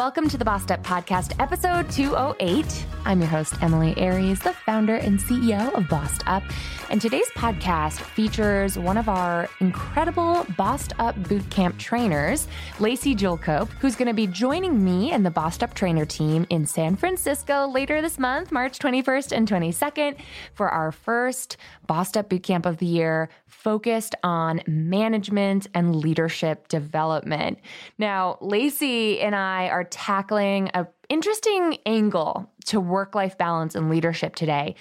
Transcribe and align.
Welcome 0.00 0.30
to 0.30 0.38
the 0.38 0.46
Bossed 0.46 0.70
Up 0.70 0.82
Podcast, 0.82 1.38
episode 1.38 1.90
208. 1.90 2.86
I'm 3.04 3.20
your 3.20 3.28
host, 3.28 3.62
Emilie 3.62 3.94
Aries, 3.98 4.40
the 4.40 4.54
founder 4.54 4.96
and 4.96 5.18
CEO 5.18 5.70
of 5.74 5.90
Bossed 5.90 6.22
Up. 6.26 6.42
And 6.88 7.02
today's 7.02 7.28
podcast 7.36 8.00
features 8.00 8.78
one 8.78 8.96
of 8.96 9.10
our 9.10 9.46
incredible 9.60 10.46
Bossed 10.56 10.94
Up 10.98 11.16
Bootcamp 11.16 11.76
trainers, 11.76 12.48
Lacey 12.78 13.14
Julcope, 13.14 13.68
who's 13.72 13.94
going 13.94 14.08
to 14.08 14.14
be 14.14 14.26
joining 14.26 14.82
me 14.82 15.12
and 15.12 15.24
the 15.24 15.30
Bossed 15.30 15.62
Up 15.62 15.74
trainer 15.74 16.06
team 16.06 16.46
in 16.48 16.64
San 16.64 16.96
Francisco 16.96 17.68
later 17.68 18.00
this 18.00 18.18
month, 18.18 18.50
March 18.50 18.78
21st 18.78 19.32
and 19.32 19.46
22nd, 19.46 20.16
for 20.54 20.70
our 20.70 20.92
first 20.92 21.58
Bossed 21.86 22.16
Up 22.16 22.30
Bootcamp 22.30 22.64
of 22.64 22.78
the 22.78 22.86
year 22.86 23.28
focused 23.46 24.14
on 24.22 24.62
management 24.66 25.66
and 25.74 25.94
leadership 25.94 26.68
development. 26.68 27.58
Now, 27.98 28.38
Lacey 28.40 29.20
and 29.20 29.34
I 29.34 29.68
are 29.68 29.84
tackling 29.90 30.68
an 30.70 30.86
interesting 31.08 31.78
angle 31.86 32.50
to 32.66 32.80
work 32.80 33.14
life 33.14 33.36
balance 33.36 33.74
and 33.74 33.90
leadership 33.90 34.34
today. 34.34 34.74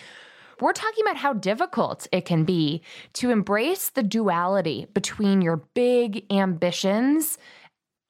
We're 0.59 0.73
talking 0.73 1.03
about 1.05 1.17
how 1.17 1.33
difficult 1.33 2.07
it 2.11 2.25
can 2.25 2.43
be 2.43 2.81
to 3.13 3.29
embrace 3.29 3.89
the 3.91 4.03
duality 4.03 4.88
between 4.93 5.41
your 5.41 5.57
big 5.73 6.25
ambitions 6.31 7.38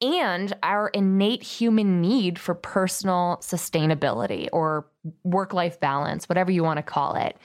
and 0.02 0.52
our 0.62 0.88
innate 0.88 1.42
human 1.42 2.00
need 2.00 2.38
for 2.38 2.54
personal 2.54 3.38
sustainability 3.42 4.48
or 4.52 4.86
work 5.24 5.52
life 5.52 5.78
balance, 5.78 6.28
whatever 6.28 6.50
you 6.50 6.64
want 6.64 6.78
to 6.78 6.82
call 6.82 7.14
it. 7.16 7.36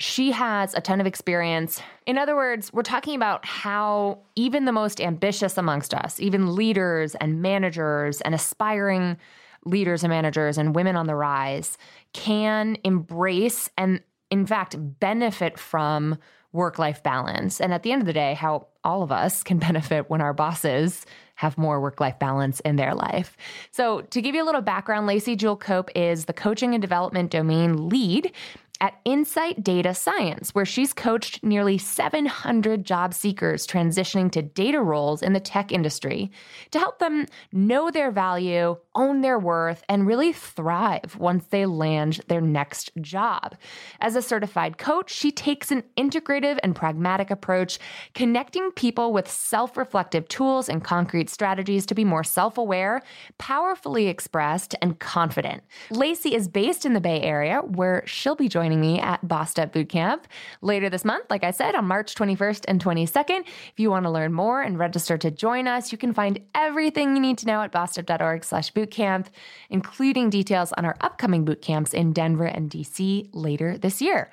She 0.00 0.30
has 0.30 0.74
a 0.74 0.80
ton 0.80 1.00
of 1.00 1.06
experience. 1.06 1.80
In 2.06 2.18
other 2.18 2.36
words, 2.36 2.72
we're 2.72 2.82
talking 2.82 3.16
about 3.16 3.44
how 3.44 4.18
even 4.36 4.64
the 4.64 4.72
most 4.72 5.00
ambitious 5.00 5.58
amongst 5.58 5.92
us, 5.92 6.20
even 6.20 6.54
leaders 6.54 7.16
and 7.16 7.42
managers 7.42 8.20
and 8.20 8.34
aspiring 8.34 9.16
leaders 9.64 10.04
and 10.04 10.10
managers 10.10 10.56
and 10.56 10.74
women 10.74 10.94
on 10.94 11.08
the 11.08 11.16
rise, 11.16 11.76
can 12.12 12.76
embrace 12.84 13.70
and, 13.76 14.00
in 14.30 14.46
fact, 14.46 14.76
benefit 15.00 15.58
from 15.58 16.16
work 16.52 16.78
life 16.78 17.02
balance. 17.02 17.60
And 17.60 17.74
at 17.74 17.82
the 17.82 17.92
end 17.92 18.00
of 18.00 18.06
the 18.06 18.12
day, 18.12 18.34
how 18.34 18.68
all 18.84 19.02
of 19.02 19.12
us 19.12 19.42
can 19.42 19.58
benefit 19.68 20.08
when 20.08 20.20
our 20.20 20.32
bosses 20.32 21.06
have 21.34 21.56
more 21.56 21.80
work 21.80 22.00
life 22.00 22.18
balance 22.18 22.58
in 22.60 22.76
their 22.76 22.94
life. 22.94 23.36
So, 23.70 24.00
to 24.00 24.20
give 24.20 24.34
you 24.34 24.42
a 24.42 24.46
little 24.46 24.60
background, 24.60 25.06
Lacey 25.06 25.36
Jewel 25.36 25.56
Cope 25.56 25.90
is 25.94 26.24
the 26.24 26.32
coaching 26.32 26.74
and 26.74 26.82
development 26.82 27.30
domain 27.30 27.88
lead 27.88 28.32
at 28.80 29.00
Insight 29.04 29.64
Data 29.64 29.92
Science, 29.92 30.54
where 30.54 30.64
she's 30.64 30.92
coached 30.92 31.42
nearly 31.42 31.78
700 31.78 32.84
job 32.84 33.12
seekers 33.12 33.66
transitioning 33.66 34.30
to 34.32 34.42
data 34.42 34.80
roles 34.80 35.20
in 35.20 35.32
the 35.32 35.40
tech 35.40 35.72
industry 35.72 36.30
to 36.70 36.78
help 36.78 37.00
them 37.00 37.26
know 37.52 37.90
their 37.90 38.12
value, 38.12 38.76
own 38.94 39.20
their 39.20 39.38
worth, 39.38 39.82
and 39.88 40.06
really 40.06 40.32
thrive 40.32 41.16
once 41.18 41.46
they 41.46 41.66
land 41.66 42.20
their 42.28 42.40
next 42.40 42.92
job. 43.00 43.56
As 44.00 44.14
a 44.14 44.22
certified 44.22 44.78
coach, 44.78 45.10
she 45.10 45.32
takes 45.32 45.72
an 45.72 45.82
integrative 45.96 46.58
and 46.62 46.76
pragmatic 46.76 47.30
approach, 47.30 47.80
connecting 48.14 48.70
people 48.72 49.12
with 49.12 49.28
self 49.28 49.76
reflective 49.76 50.28
tools 50.28 50.68
and 50.68 50.84
concrete 50.84 51.30
strategies 51.30 51.84
to 51.86 51.94
be 51.94 52.04
more 52.04 52.24
self 52.24 52.56
aware, 52.58 53.02
powerfully 53.38 54.06
expressed, 54.06 54.76
and 54.80 55.00
confident. 55.00 55.64
Lacey 55.90 56.34
is 56.34 56.46
based 56.46 56.86
in 56.86 56.92
the 56.92 57.00
Bay 57.00 57.20
Area, 57.22 57.60
where 57.60 58.04
she'll 58.06 58.36
be 58.36 58.48
joining 58.48 58.67
joining 58.68 58.80
me 58.82 59.00
at 59.00 59.26
Bossed 59.26 59.58
Up 59.58 59.72
Bootcamp 59.72 60.24
later 60.60 60.90
this 60.90 61.02
month, 61.02 61.24
like 61.30 61.42
I 61.42 61.52
said, 61.52 61.74
on 61.74 61.86
March 61.86 62.14
21st 62.14 62.66
and 62.68 62.84
22nd. 62.84 63.40
If 63.46 63.72
you 63.78 63.90
want 63.90 64.04
to 64.04 64.10
learn 64.10 64.34
more 64.34 64.60
and 64.60 64.78
register 64.78 65.16
to 65.16 65.30
join 65.30 65.66
us, 65.66 65.90
you 65.90 65.96
can 65.96 66.12
find 66.12 66.38
everything 66.54 67.16
you 67.16 67.22
need 67.22 67.38
to 67.38 67.46
know 67.46 67.62
at 67.62 67.72
bossedup.org 67.72 68.44
slash 68.44 68.70
bootcamp, 68.74 69.28
including 69.70 70.28
details 70.28 70.74
on 70.74 70.84
our 70.84 70.98
upcoming 71.00 71.46
bootcamps 71.46 71.94
in 71.94 72.12
Denver 72.12 72.44
and 72.44 72.70
DC 72.70 73.30
later 73.32 73.78
this 73.78 74.02
year. 74.02 74.30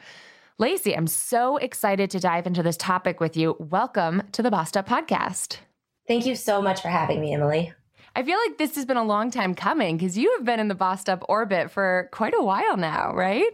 Lacey, 0.57 0.97
I'm 0.97 1.07
so 1.07 1.55
excited 1.55 2.11
to 2.11 2.19
dive 2.19 2.45
into 2.45 2.61
this 2.61 2.75
topic 2.75 3.21
with 3.21 3.37
you. 3.37 3.55
Welcome 3.57 4.23
to 4.33 4.43
the 4.43 4.51
Bossed 4.51 4.75
Up 4.75 4.85
Podcast. 4.85 5.59
Thank 6.09 6.25
you 6.25 6.35
so 6.35 6.61
much 6.61 6.81
for 6.81 6.89
having 6.89 7.21
me, 7.21 7.33
Emilie. 7.33 7.71
I 8.17 8.23
feel 8.23 8.37
like 8.45 8.57
this 8.57 8.75
has 8.75 8.83
been 8.83 8.97
a 8.97 9.03
long 9.05 9.31
time 9.31 9.55
coming 9.55 9.95
because 9.95 10.17
you 10.17 10.33
have 10.35 10.43
been 10.43 10.59
in 10.59 10.67
the 10.67 10.75
Bossed 10.75 11.07
Up 11.07 11.23
orbit 11.29 11.71
for 11.71 12.09
quite 12.11 12.33
a 12.37 12.43
while 12.43 12.75
now, 12.75 13.13
right? 13.13 13.49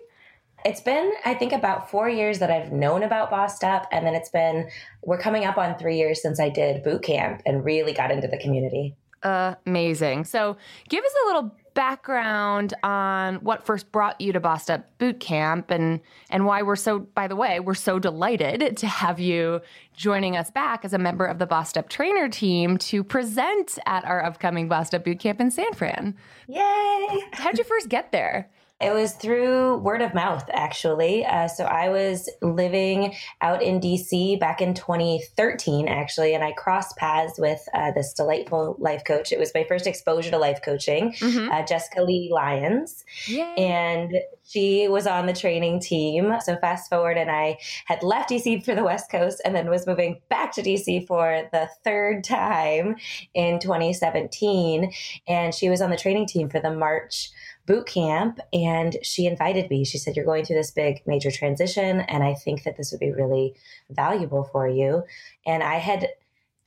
It's 0.66 0.82
been, 0.82 1.12
I 1.26 1.34
think, 1.34 1.54
about 1.54 1.90
four 1.90 2.10
years 2.10 2.40
that 2.40 2.52
I've 2.52 2.72
known 2.72 3.04
about 3.04 3.30
Bossed 3.30 3.64
Up. 3.64 3.88
And 3.92 4.06
then 4.06 4.16
it's 4.16 4.30
been, 4.30 4.70
we're 5.04 5.18
coming 5.18 5.46
up 5.46 5.58
on 5.58 5.78
three 5.78 5.98
years 5.98 6.22
since 6.22 6.40
I 6.40 6.50
did 6.50 6.84
boot 6.84 7.04
camp 7.04 7.42
and 7.46 7.66
really 7.66 7.94
got 7.94 8.12
into 8.12 8.28
the 8.28 8.38
community. 8.38 8.96
Amazing. 9.24 10.26
So 10.26 10.58
give 10.90 11.04
us 11.04 11.12
a 11.24 11.28
little 11.28 11.56
background 11.74 12.74
on 12.84 13.36
what 13.36 13.66
first 13.66 13.92
brought 13.92 14.20
you 14.20 14.34
to 14.34 14.40
Bossed 14.40 14.70
Up 14.70 14.98
Boot 14.98 15.20
Camp 15.20 15.72
and 15.72 16.02
and 16.30 16.46
why 16.46 16.64
we're 16.64 16.76
so 16.76 17.00
by 17.00 17.28
the 17.28 17.36
way 17.36 17.60
we're 17.60 17.74
so 17.76 17.98
delighted 17.98 18.76
to 18.78 18.88
have 18.88 19.20
you 19.20 19.62
joining 19.96 20.36
us 20.36 20.52
back 20.52 20.84
as 20.84 20.94
a 20.94 20.98
member 20.98 21.26
of 21.26 21.40
the 21.40 21.46
Bossed 21.46 21.78
Up 21.78 21.88
trainer 21.88 22.28
team 22.28 22.78
to 22.78 23.04
present 23.04 23.78
at 23.86 24.04
our 24.06 24.24
upcoming 24.24 24.68
Bossed 24.68 24.94
Up 24.94 25.06
Boot 25.06 25.20
Camp 25.20 25.40
in 25.40 25.52
San 25.52 25.72
Fran. 25.74 26.18
Yay! 26.48 27.24
How'd 27.34 27.58
you 27.58 27.64
first 27.64 27.90
get 27.90 28.12
there? 28.12 28.50
It 28.81 28.94
was 28.94 29.14
through 29.14 29.78
word 29.78 30.02
of 30.02 30.14
mouth, 30.14 30.44
actually. 30.52 31.24
Uh, 31.25 31.47
so 31.47 31.66
I 31.66 31.90
was 31.90 32.30
living 32.42 33.14
out 33.40 33.62
in 33.62 33.80
DC 33.80 34.40
back 34.40 34.59
in 34.59 34.74
2013, 34.74 35.88
actually, 35.88 36.34
and 36.34 36.44
I 36.44 36.52
crossed 36.53 36.97
paths 36.97 37.40
with 37.40 37.62
uh, 37.74 37.92
this 37.92 38.14
delightful 38.14 38.75
life 38.80 39.03
coach. 39.06 39.31
It 39.31 39.40
was 39.40 39.52
my 39.53 39.66
first 39.66 39.86
exposure 39.86 40.31
to 40.31 40.38
life 40.38 40.62
coaching, 40.64 41.14
mm-hmm. 41.14 41.52
uh, 41.52 41.64
Jessica 41.64 42.02
Lee 42.02 42.30
Lyons. 42.34 43.06
Yay. 43.28 43.53
And 43.56 44.16
she 44.44 44.88
was 44.88 45.08
on 45.08 45.28
the 45.28 45.34
training 45.34 45.80
team. 45.80 46.34
So 46.44 46.58
fast 46.58 46.90
forward, 46.90 47.18
and 47.18 47.30
I 47.30 47.58
had 47.86 48.02
left 48.03 48.31
DC 48.31 48.66
for 48.66 48.75
the 48.75 48.84
West 48.84 49.12
Coast 49.12 49.42
and 49.46 49.56
then 49.56 49.69
was 49.69 49.88
moving 49.88 50.19
back 50.30 50.52
to 50.53 50.63
DC 50.63 51.08
for 51.08 51.48
the 51.52 51.69
third 51.84 52.24
time 52.24 52.96
in 53.34 53.59
2017. 53.59 54.92
And 55.28 55.53
she 55.53 55.69
was 55.69 55.81
on 55.81 55.92
the 55.92 55.98
training 55.98 56.28
team 56.28 56.50
for 56.50 56.59
the 56.59 56.74
March 56.74 57.30
boot 57.66 57.86
camp 57.86 58.40
and 58.54 58.98
she 59.04 59.26
invited 59.26 59.70
me. 59.70 59.86
She 59.86 59.98
said, 59.98 60.16
You're 60.16 60.26
going 60.26 60.46
through 60.46 60.58
this 60.58 60.72
big 60.72 61.02
major 61.06 61.32
transition, 61.32 62.02
and 62.02 62.24
I 62.24 62.34
think 62.34 62.64
that 62.64 62.78
this 62.78 62.92
would 62.92 63.00
be 63.00 63.12
really 63.12 63.56
valuable 63.90 64.44
for 64.52 64.68
you. 64.68 65.04
And 65.46 65.64
I 65.64 65.76
had 65.76 66.10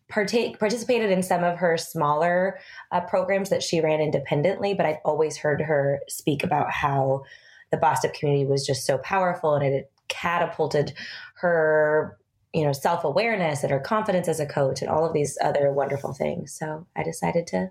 partake 0.09 0.59
participated 0.59 1.11
in 1.11 1.23
some 1.23 1.43
of 1.43 1.59
her 1.59 1.77
smaller 1.79 2.59
uh, 2.93 3.01
programs 3.01 3.51
that 3.51 3.63
she 3.63 3.81
ran 3.81 4.01
independently, 4.01 4.75
but 4.75 4.87
I've 4.87 4.99
always 5.05 5.37
heard 5.37 5.61
her 5.63 6.01
speak 6.09 6.45
about 6.45 6.71
how 6.71 7.25
the 7.71 7.87
Up 7.87 8.15
community 8.15 8.47
was 8.47 8.67
just 8.67 8.87
so 8.87 8.99
powerful 8.99 9.55
and 9.55 9.65
it 9.65 9.91
catapulted 10.09 10.93
her 11.37 12.19
you 12.53 12.65
know 12.65 12.73
self-awareness 12.73 13.63
and 13.63 13.73
her 13.73 13.81
confidence 13.81 14.29
as 14.29 14.39
a 14.39 14.47
coach 14.47 14.81
and 14.81 14.91
all 14.91 15.05
of 15.05 15.13
these 15.13 15.37
other 15.43 15.73
wonderful 15.73 16.13
things 16.13 16.53
so 16.53 16.87
i 16.95 17.03
decided 17.03 17.47
to 17.47 17.71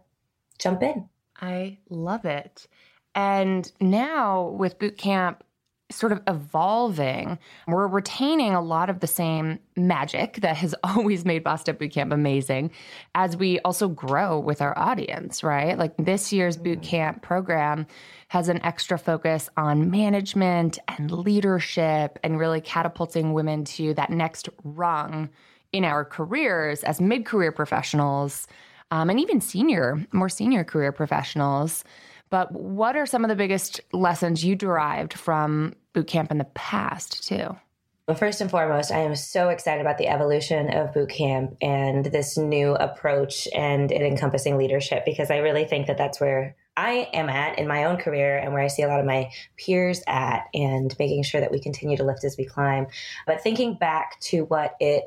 jump 0.60 0.84
in 0.84 1.08
i 1.40 1.78
love 1.90 2.26
it 2.26 2.68
and 3.16 3.72
now 3.80 4.48
with 4.50 4.80
boot 4.80 4.98
camp 4.98 5.44
sort 5.94 6.12
of 6.12 6.22
evolving, 6.28 7.38
we're 7.68 7.88
retaining 7.88 8.54
a 8.54 8.62
lot 8.62 8.90
of 8.90 9.00
the 9.00 9.08
same 9.08 9.60
magic 9.76 10.36
that 10.38 10.58
has 10.58 10.76
always 10.84 11.26
made 11.26 11.44
Bossed 11.44 11.70
Up 11.70 11.80
Bootcamp 11.80 12.14
amazing 12.14 12.72
as 13.16 13.38
we 13.38 13.60
also 13.60 13.88
grow 13.88 14.40
with 14.40 14.62
our 14.62 14.78
audience, 14.78 15.44
right? 15.44 15.78
Like 15.78 15.94
this 15.98 16.34
year's 16.34 16.58
boot 16.58 16.80
mm-hmm. 16.80 16.90
camp 16.90 17.22
program 17.22 17.86
has 18.30 18.50
an 18.50 18.64
extra 18.64 18.98
focus 18.98 19.50
on 19.58 19.92
management 19.92 20.80
and 20.88 21.12
leadership 21.12 22.18
and 22.24 22.40
really 22.40 22.62
catapulting 22.62 23.34
women 23.34 23.64
to 23.66 23.94
that 23.94 24.10
next 24.10 24.50
rung 24.64 25.30
in 25.72 25.86
our 25.86 26.06
careers 26.06 26.84
as 26.84 27.00
mid 27.02 27.26
career 27.26 27.52
professionals 27.52 28.48
um, 28.92 29.10
and 29.10 29.20
even 29.20 29.42
senior, 29.42 30.06
more 30.12 30.30
senior 30.30 30.64
career 30.64 30.92
professionals. 30.92 31.84
But 32.34 32.52
what 32.52 32.96
are 32.96 33.06
some 33.06 33.24
of 33.24 33.30
the 33.30 33.36
biggest 33.36 33.80
lessons 33.92 34.44
you 34.44 34.56
derived 34.56 35.14
from 35.14 35.76
boot 35.94 36.08
camp 36.08 36.32
in 36.32 36.40
the 36.40 36.46
past, 36.56 37.28
too? 37.28 37.56
Well, 38.08 38.18
first 38.18 38.42
and 38.42 38.50
foremost, 38.50 38.92
I 38.92 39.02
am 39.02 39.16
so 39.16 39.50
excited 39.50 39.82
about 39.82 40.00
the 40.00 40.08
evolution 40.08 40.74
of 40.74 40.96
boot 40.96 41.12
camp 41.12 41.56
and 41.62 42.04
this 42.04 42.36
new 42.36 42.74
approach 42.74 43.48
and 43.54 43.92
it 43.92 44.02
encompassing 44.02 44.58
leadership 44.58 45.06
because 45.06 45.30
I 45.30 45.38
really 45.38 45.66
think 45.66 45.86
that 45.86 46.00
that's 46.00 46.20
where 46.20 46.56
I 46.76 47.08
am 47.14 47.30
at 47.30 47.60
in 47.60 47.68
my 47.68 47.84
own 47.84 47.98
career 47.98 48.40
and 48.40 48.52
where 48.52 48.64
I 48.64 48.68
see 48.68 48.82
a 48.82 48.88
lot 48.88 49.00
of 49.00 49.06
my 49.06 49.30
peers 49.56 50.02
at 50.08 50.46
and 50.56 50.92
making 50.98 51.22
sure 51.22 51.40
that 51.40 51.52
we 51.52 51.60
continue 51.60 51.98
to 51.98 52.04
lift 52.04 52.24
as 52.24 52.36
we 52.36 52.46
climb. 52.46 52.88
But 53.28 53.42
thinking 53.42 53.76
back 53.76 54.20
to 54.22 54.46
what 54.46 54.74
it 54.80 55.04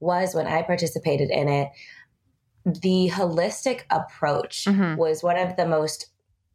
was 0.00 0.34
when 0.34 0.46
I 0.46 0.62
participated 0.62 1.28
in 1.28 1.46
it, 1.46 1.68
the 2.64 3.10
holistic 3.12 3.82
approach 3.90 4.64
mm-hmm. 4.64 4.96
was 4.96 5.22
one 5.22 5.36
of 5.36 5.56
the 5.56 5.66
most 5.66 6.06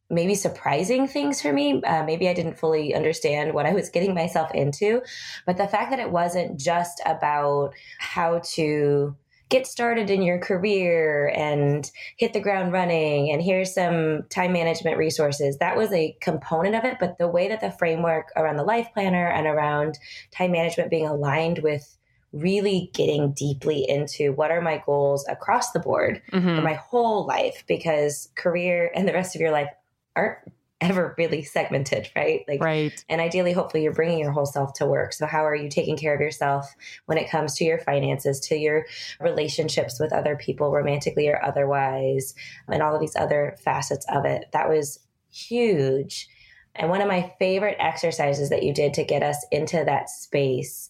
maybe 0.10 0.36
surprising 0.36 1.08
things 1.08 1.42
for 1.42 1.52
me. 1.52 1.82
Uh, 1.84 2.04
maybe 2.04 2.30
I 2.30 2.34
didn't 2.34 2.60
fully 2.60 2.94
understand 2.94 3.54
what 3.54 3.66
I 3.66 3.74
was 3.74 3.90
getting 3.90 4.14
myself 4.14 4.54
into. 4.54 5.02
But 5.46 5.58
the 5.58 5.68
fact 5.68 5.90
that 5.92 6.00
it 6.00 6.12
wasn't 6.12 6.60
just 6.60 7.02
about 7.06 7.74
how 8.00 8.42
to 8.54 9.16
get 9.50 9.68
started 9.68 10.10
in 10.10 10.22
your 10.22 10.40
career 10.40 11.32
and 11.36 11.92
hit 12.18 12.34
the 12.34 12.40
ground 12.40 12.72
running 12.72 13.32
and 13.32 13.44
here's 13.44 13.74
some 13.74 14.24
time 14.30 14.52
management 14.52 14.98
resources 14.98 15.58
that 15.60 15.78
was 15.78 15.92
a 15.94 16.18
component 16.20 16.74
of 16.74 16.84
it 16.84 16.98
but 17.00 17.18
the 17.20 17.28
way 17.28 17.48
that 17.48 17.62
the 17.62 17.70
framework 17.72 18.30
around 18.36 18.56
the 18.56 18.64
life 18.64 18.88
planner 18.94 19.28
and 19.28 19.46
around 19.46 20.00
time 20.32 20.52
management 20.52 20.90
being 20.90 21.06
aligned 21.06 21.60
with 21.60 21.96
really 22.34 22.90
getting 22.94 23.32
deeply 23.34 23.88
into 23.88 24.34
what 24.34 24.52
are 24.52 24.62
my 24.62 24.82
goals 24.86 25.26
across 25.30 25.72
the 25.72 25.80
board 25.80 26.22
mm-hmm. 26.34 26.56
for 26.56 26.62
my 26.62 26.74
whole 26.74 27.26
life 27.26 27.64
because 27.68 28.30
career 28.36 28.92
and 28.96 29.08
the 29.08 29.14
rest 29.14 29.36
of 29.36 29.42
your 29.42 29.52
life 29.52 29.70
aren't 30.16 30.40
ever 30.82 31.16
really 31.18 31.42
segmented, 31.42 32.10
right? 32.16 32.44
Like, 32.48 32.62
right. 32.62 33.06
And 33.10 33.22
ideally, 33.22 33.54
hopefully, 33.54 33.84
you're 33.84 33.94
bringing 33.94 34.20
your 34.20 34.32
whole 34.32 34.46
self 34.46 34.74
to 34.74 34.86
work. 34.86 35.14
So, 35.14 35.26
how 35.26 35.46
are 35.46 35.56
you 35.56 35.70
taking 35.70 35.98
care 35.98 36.14
of 36.14 36.22
yourself 36.22 36.76
when 37.06 37.18
it 37.18 37.30
comes 37.30 37.56
to 37.56 37.64
your 37.64 37.80
finances, 37.80 38.40
to 38.42 38.56
your 38.56 38.86
relationships 39.20 40.00
with 40.00 40.14
other 40.14 40.36
people, 40.36 40.72
romantically 40.72 41.28
or 41.30 41.44
otherwise, 41.44 42.36
and 42.68 42.82
all 42.82 42.96
of 42.96 43.02
these 43.02 43.16
other 43.16 43.56
facets 43.64 44.06
of 44.10 44.26
it? 44.26 44.46
That 44.54 44.70
was 44.70 45.00
huge. 45.32 46.28
And 46.76 46.90
one 46.90 47.02
of 47.02 47.08
my 47.08 47.34
favorite 47.40 47.78
exercises 47.80 48.50
that 48.50 48.64
you 48.64 48.74
did 48.74 48.94
to 48.96 49.06
get 49.06 49.24
us 49.24 49.46
into 49.52 49.82
that 49.86 50.10
space 50.10 50.90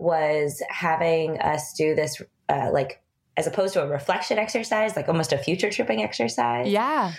was 0.00 0.60
having 0.68 1.38
us 1.38 1.72
do 1.74 1.94
this, 1.94 2.20
uh, 2.48 2.70
like, 2.72 3.00
as 3.36 3.46
opposed 3.46 3.74
to 3.74 3.82
a 3.84 3.86
reflection 3.86 4.38
exercise, 4.38 4.96
like 4.96 5.08
almost 5.08 5.32
a 5.32 5.38
future 5.38 5.70
tripping 5.70 6.02
exercise. 6.02 6.66
Yeah 6.66 7.12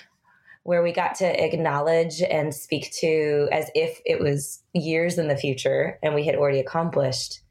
where 0.64 0.84
we 0.84 0.92
got 0.92 1.16
to 1.16 1.44
acknowledge 1.44 2.22
and 2.22 2.54
speak 2.54 2.92
to 2.92 3.48
as 3.52 3.70
if 3.74 4.00
it 4.06 4.20
was 4.20 4.62
years 4.74 5.18
in 5.18 5.28
the 5.28 5.36
future 5.36 5.98
and 6.04 6.14
we 6.14 6.24
had 6.24 6.36
already 6.36 6.60
accomplished 6.60 7.42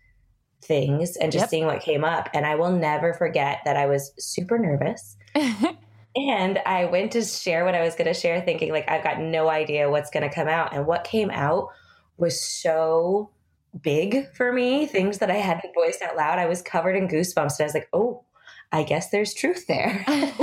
things 0.63 1.17
and 1.17 1.33
just 1.33 1.45
yep. 1.45 1.51
seeing 1.51 1.67
what 1.67 1.81
came 1.81 2.05
up. 2.05 2.29
And 2.33 2.47
I 2.47 2.55
will 2.55 2.71
never 2.71 3.13
forget 3.13 3.61
that 3.65 3.77
I 3.77 3.87
was 3.87 4.13
super 4.19 4.59
nervous. 4.59 5.17
and 5.35 6.59
I 6.67 6.85
went 6.85 7.13
to 7.13 7.23
share 7.23 7.65
what 7.65 7.75
I 7.75 7.83
was 7.83 7.95
going 7.95 8.07
to 8.07 8.19
share, 8.19 8.41
thinking, 8.41 8.71
like, 8.71 8.89
I've 8.89 9.05
got 9.05 9.21
no 9.21 9.49
idea 9.49 9.91
what's 9.91 10.11
going 10.11 10.29
to 10.29 10.35
come 10.35 10.49
out. 10.49 10.75
And 10.75 10.87
what 10.87 11.05
came 11.05 11.31
out 11.31 11.69
was 12.17 12.41
so 12.41 13.31
big 13.83 14.33
for 14.35 14.53
me, 14.53 14.87
things 14.87 15.19
that 15.19 15.31
I 15.31 15.37
hadn't 15.37 15.75
voiced 15.75 16.03
out 16.03 16.17
loud. 16.17 16.39
I 16.39 16.47
was 16.47 16.63
covered 16.63 16.97
in 16.97 17.09
goosebumps. 17.09 17.59
And 17.59 17.61
I 17.61 17.65
was 17.65 17.75
like, 17.75 17.89
oh, 17.93 18.25
I 18.73 18.83
guess 18.83 19.11
there's 19.11 19.35
truth 19.35 19.67
there. 19.67 20.05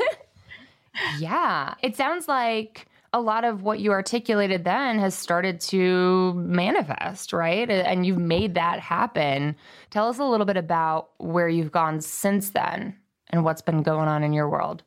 yeah. 1.19 1.75
It 1.81 1.95
sounds 1.95 2.27
like 2.27 2.87
a 3.13 3.21
lot 3.21 3.43
of 3.43 3.63
what 3.63 3.79
you 3.79 3.91
articulated 3.91 4.63
then 4.63 4.99
has 4.99 5.15
started 5.15 5.59
to 5.61 6.33
manifest, 6.33 7.33
right? 7.33 7.69
And 7.69 8.05
you've 8.05 8.17
made 8.17 8.55
that 8.55 8.79
happen. 8.79 9.55
Tell 9.89 10.09
us 10.09 10.19
a 10.19 10.25
little 10.25 10.45
bit 10.45 10.57
about 10.57 11.09
where 11.17 11.49
you've 11.49 11.71
gone 11.71 12.01
since 12.01 12.49
then 12.51 12.95
and 13.29 13.43
what's 13.43 13.61
been 13.61 13.81
going 13.81 14.07
on 14.07 14.23
in 14.23 14.33
your 14.33 14.49
world. 14.49 14.83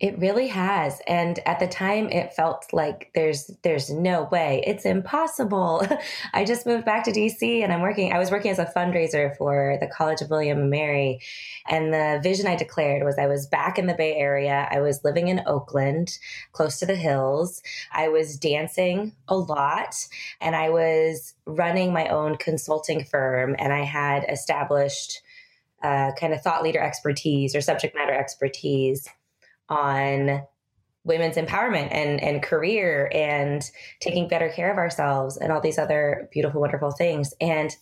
It 0.00 0.18
really 0.18 0.48
has. 0.48 1.02
And 1.06 1.38
at 1.44 1.60
the 1.60 1.66
time 1.66 2.08
it 2.08 2.32
felt 2.32 2.72
like 2.72 3.10
there's 3.14 3.50
there's 3.62 3.90
no 3.90 4.22
way. 4.32 4.64
It's 4.66 4.86
impossible. 4.86 5.86
I 6.32 6.46
just 6.46 6.64
moved 6.64 6.86
back 6.86 7.04
to 7.04 7.12
DC 7.12 7.62
and 7.62 7.70
I'm 7.70 7.82
working 7.82 8.10
I 8.10 8.18
was 8.18 8.30
working 8.30 8.50
as 8.50 8.58
a 8.58 8.64
fundraiser 8.64 9.36
for 9.36 9.76
the 9.78 9.86
College 9.86 10.22
of 10.22 10.30
William 10.30 10.58
and 10.58 10.70
Mary. 10.70 11.20
And 11.68 11.92
the 11.92 12.18
vision 12.22 12.46
I 12.46 12.56
declared 12.56 13.04
was 13.04 13.18
I 13.18 13.26
was 13.26 13.46
back 13.46 13.78
in 13.78 13.86
the 13.86 13.94
Bay 13.94 14.14
Area. 14.16 14.66
I 14.70 14.80
was 14.80 15.04
living 15.04 15.28
in 15.28 15.42
Oakland, 15.46 16.18
close 16.52 16.78
to 16.78 16.86
the 16.86 16.96
hills. 16.96 17.62
I 17.92 18.08
was 18.08 18.38
dancing 18.38 19.12
a 19.28 19.36
lot 19.36 19.94
and 20.40 20.56
I 20.56 20.70
was 20.70 21.34
running 21.44 21.92
my 21.92 22.08
own 22.08 22.36
consulting 22.36 23.04
firm 23.04 23.54
and 23.58 23.70
I 23.70 23.84
had 23.84 24.24
established 24.30 25.20
uh, 25.82 26.12
kind 26.18 26.32
of 26.32 26.40
thought 26.40 26.62
leader 26.62 26.80
expertise 26.80 27.54
or 27.54 27.60
subject 27.60 27.94
matter 27.94 28.14
expertise 28.14 29.06
on 29.70 30.42
women's 31.04 31.36
empowerment 31.36 31.88
and 31.92 32.22
and 32.22 32.42
career 32.42 33.10
and 33.14 33.70
taking 34.00 34.28
better 34.28 34.50
care 34.50 34.70
of 34.70 34.76
ourselves 34.76 35.38
and 35.38 35.50
all 35.50 35.60
these 35.60 35.78
other 35.78 36.28
beautiful 36.30 36.60
wonderful 36.60 36.90
things. 36.90 37.32
And 37.40 37.74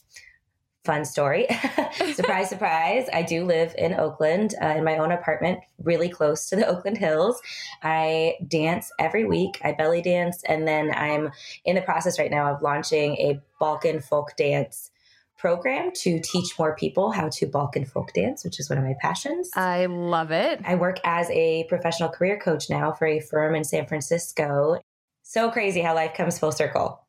fun 0.85 1.05
story. 1.05 1.46
Surprise 2.14 2.49
surprise. 2.49 3.08
I 3.12 3.23
do 3.23 3.44
live 3.44 3.75
in 3.76 3.93
oakland 3.94 4.55
uh, 4.62 4.69
in 4.69 4.85
my 4.85 4.96
own 4.96 5.12
apartment 5.12 5.61
really 5.82 6.08
close 6.08 6.49
to 6.49 6.56
the 6.56 6.67
oakland 6.73 6.99
hills. 6.99 7.40
I 7.82 8.35
dance 8.46 8.90
every 8.99 9.25
week. 9.25 9.61
I 9.62 9.73
belly 9.73 10.00
dance. 10.00 10.43
And 10.44 10.67
then 10.67 10.90
i'm 10.94 11.31
in 11.64 11.75
the 11.75 11.82
process 11.82 12.19
right 12.19 12.31
now 12.31 12.55
of 12.55 12.62
launching 12.62 13.17
a 13.17 13.40
balkan 13.58 14.00
folk 14.00 14.37
dance 14.37 14.90
program 15.38 15.93
to 15.93 16.20
teach 16.20 16.58
more 16.58 16.75
people 16.76 17.12
how 17.12 17.29
to 17.31 17.46
Balkan 17.46 17.85
folk 17.85 18.12
dance, 18.12 18.44
which 18.44 18.61
is 18.61 18.69
one 18.69 18.79
of 18.79 18.85
my 18.85 18.94
passions. 19.00 19.50
I 19.55 19.87
love 19.87 20.32
it. 20.32 20.61
I 20.64 20.75
work 20.75 20.99
as 21.05 21.31
a 21.31 21.64
professional 21.64 22.08
career 22.08 22.38
coach 22.38 22.69
now 22.69 22.93
for 22.93 23.06
a 23.06 23.20
firm 23.20 23.55
in 23.55 23.64
San 23.64 23.87
Francisco. 23.87 24.81
So 25.23 25.50
crazy 25.50 25.81
how 25.81 25.94
life 25.94 26.14
comes 26.14 26.38
full 26.38 26.52
circle. 26.52 27.00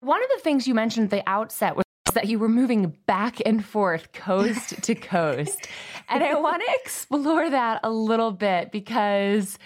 One 0.00 0.22
of 0.22 0.28
the 0.34 0.42
things 0.42 0.66
you 0.66 0.74
mentioned 0.74 1.04
at 1.04 1.10
the 1.10 1.28
outset 1.28 1.76
was 1.76 1.84
that 2.14 2.26
you 2.26 2.38
were 2.38 2.48
moving 2.48 2.96
back 3.06 3.40
and 3.46 3.64
forth 3.64 4.12
coast 4.12 4.82
to 4.82 4.94
coast. 4.94 5.68
And 6.08 6.24
I 6.24 6.34
want 6.34 6.62
to 6.66 6.74
explore 6.82 7.48
that 7.48 7.80
a 7.84 7.90
little 7.90 8.32
bit 8.32 8.72
because 8.72 9.58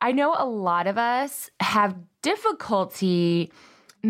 I 0.00 0.12
know 0.12 0.34
a 0.36 0.46
lot 0.46 0.86
of 0.86 0.98
us 0.98 1.50
have 1.60 1.96
difficulty 2.22 3.50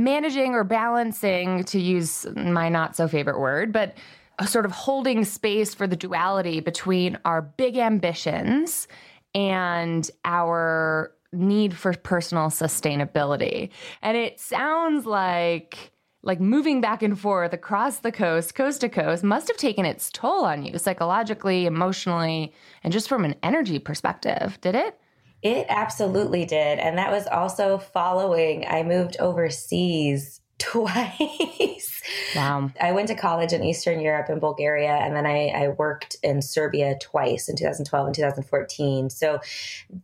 managing 0.04 0.54
or 0.54 0.64
balancing, 0.64 1.64
to 1.64 1.80
use 1.80 2.26
my 2.36 2.68
not 2.68 2.96
so 2.96 3.08
favorite 3.08 3.40
word, 3.40 3.72
but 3.72 3.96
a 4.38 4.46
sort 4.46 4.66
of 4.66 4.72
holding 4.72 5.24
space 5.24 5.74
for 5.74 5.86
the 5.86 5.96
duality 5.96 6.60
between 6.60 7.18
our 7.24 7.40
big 7.40 7.76
ambitions 7.76 8.86
and 9.34 10.10
our 10.24 11.12
need 11.32 11.74
for 11.74 11.92
personal 11.94 12.48
sustainability. 12.48 13.70
And 14.02 14.16
it 14.16 14.38
sounds 14.40 15.06
like 15.06 15.92
like 16.22 16.40
moving 16.40 16.80
back 16.80 17.02
and 17.04 17.18
forth 17.18 17.52
across 17.52 17.98
the 17.98 18.10
coast, 18.10 18.56
coast 18.56 18.80
to 18.80 18.88
coast, 18.88 19.22
must 19.22 19.46
have 19.46 19.56
taken 19.56 19.86
its 19.86 20.10
toll 20.10 20.44
on 20.44 20.64
you 20.64 20.76
psychologically, 20.76 21.66
emotionally, 21.66 22.52
and 22.82 22.92
just 22.92 23.08
from 23.08 23.24
an 23.24 23.36
energy 23.44 23.78
perspective. 23.78 24.58
Did 24.60 24.74
it? 24.74 24.98
It 25.42 25.66
absolutely 25.68 26.44
did. 26.44 26.78
And 26.78 26.98
that 26.98 27.12
was 27.12 27.26
also 27.26 27.78
following, 27.78 28.66
I 28.66 28.82
moved 28.82 29.16
overseas 29.20 30.40
twice. 30.58 32.02
Wow. 32.34 32.70
I 32.80 32.92
went 32.92 33.08
to 33.08 33.14
college 33.14 33.52
in 33.52 33.62
Eastern 33.62 34.00
Europe 34.00 34.30
in 34.30 34.38
Bulgaria, 34.38 34.92
and 34.92 35.14
then 35.14 35.26
I, 35.26 35.48
I, 35.48 35.68
worked 35.68 36.16
in 36.22 36.40
Serbia 36.40 36.96
twice 37.00 37.48
in 37.48 37.56
2012 37.56 38.06
and 38.06 38.14
2014. 38.14 39.10
So, 39.10 39.40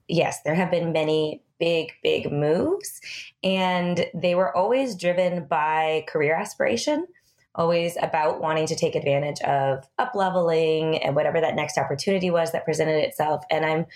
yes, 0.09 0.43
there 0.45 0.55
have 0.55 0.71
been 0.71 0.93
many 0.93 1.43
big, 1.59 1.93
big 2.03 2.31
moves, 2.31 3.01
and 3.43 4.05
they 4.15 4.35
were 4.35 4.55
always 4.55 4.95
driven 4.95 5.47
by 5.47 6.05
career 6.07 6.35
aspiration. 6.35 7.07
Always 7.55 7.97
about 8.03 8.41
wanting 8.41 8.67
to 8.67 8.77
take 8.77 8.95
advantage 8.95 9.41
of 9.43 9.85
up 9.99 10.15
leveling 10.15 10.99
and 11.03 11.15
whatever 11.15 11.41
that 11.41 11.55
next 11.55 11.79
opportunity 11.79 12.31
was 12.31 12.53
that 12.53 12.65
presented 12.65 13.03
itself. 13.05 13.45
And 13.51 13.65
I'm 13.65 13.87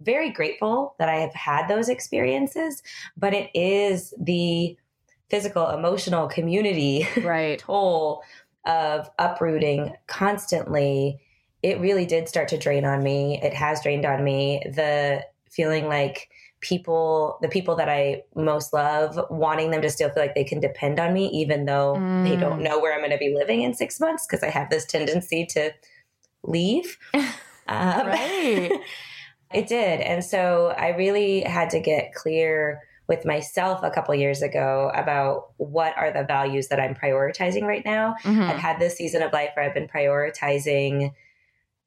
very 0.00 0.30
grateful 0.30 0.94
that 0.98 1.08
I 1.08 1.16
have 1.16 1.34
had 1.34 1.68
those 1.68 1.88
experiences, 1.88 2.82
but 3.16 3.34
it 3.34 3.50
is 3.54 4.14
the 4.20 4.76
physical, 5.28 5.68
emotional, 5.68 6.28
community 6.28 7.06
right. 7.22 7.58
toll 7.60 8.22
of 8.66 9.08
uprooting 9.18 9.94
constantly. 10.06 11.20
It 11.62 11.80
really 11.80 12.06
did 12.06 12.28
start 12.28 12.48
to 12.48 12.58
drain 12.58 12.84
on 12.84 13.02
me. 13.02 13.40
It 13.42 13.54
has 13.54 13.82
drained 13.82 14.04
on 14.04 14.24
me. 14.24 14.62
The 14.74 15.24
feeling 15.50 15.86
like 15.86 16.28
people, 16.60 17.38
the 17.42 17.48
people 17.48 17.74
that 17.76 17.88
I 17.88 18.22
most 18.34 18.72
love, 18.72 19.18
wanting 19.30 19.70
them 19.70 19.82
to 19.82 19.90
still 19.90 20.10
feel 20.10 20.22
like 20.22 20.34
they 20.34 20.44
can 20.44 20.60
depend 20.60 21.00
on 21.00 21.12
me, 21.12 21.28
even 21.28 21.64
though 21.64 21.94
mm. 21.96 22.28
they 22.28 22.36
don't 22.36 22.60
mm. 22.60 22.64
know 22.64 22.78
where 22.78 22.92
I'm 22.92 23.00
going 23.00 23.10
to 23.10 23.18
be 23.18 23.34
living 23.34 23.62
in 23.62 23.74
six 23.74 23.98
months, 23.98 24.26
because 24.26 24.42
I 24.42 24.50
have 24.50 24.70
this 24.70 24.84
tendency 24.84 25.46
to 25.50 25.72
leave. 26.42 26.98
Um, 27.70 28.08
right. 28.08 28.72
it 29.52 29.66
did. 29.66 30.00
And 30.00 30.24
so 30.24 30.74
I 30.78 30.88
really 30.90 31.40
had 31.40 31.70
to 31.70 31.80
get 31.80 32.14
clear 32.14 32.82
with 33.08 33.24
myself 33.24 33.82
a 33.82 33.90
couple 33.90 34.14
years 34.14 34.40
ago 34.40 34.90
about 34.94 35.50
what 35.56 35.96
are 35.96 36.12
the 36.12 36.22
values 36.22 36.68
that 36.68 36.78
I'm 36.78 36.94
prioritizing 36.94 37.62
right 37.62 37.84
now. 37.84 38.14
Mm-hmm. 38.22 38.42
I've 38.42 38.56
had 38.56 38.78
this 38.78 38.96
season 38.96 39.22
of 39.22 39.32
life 39.32 39.50
where 39.54 39.66
I've 39.66 39.74
been 39.74 39.88
prioritizing 39.88 41.12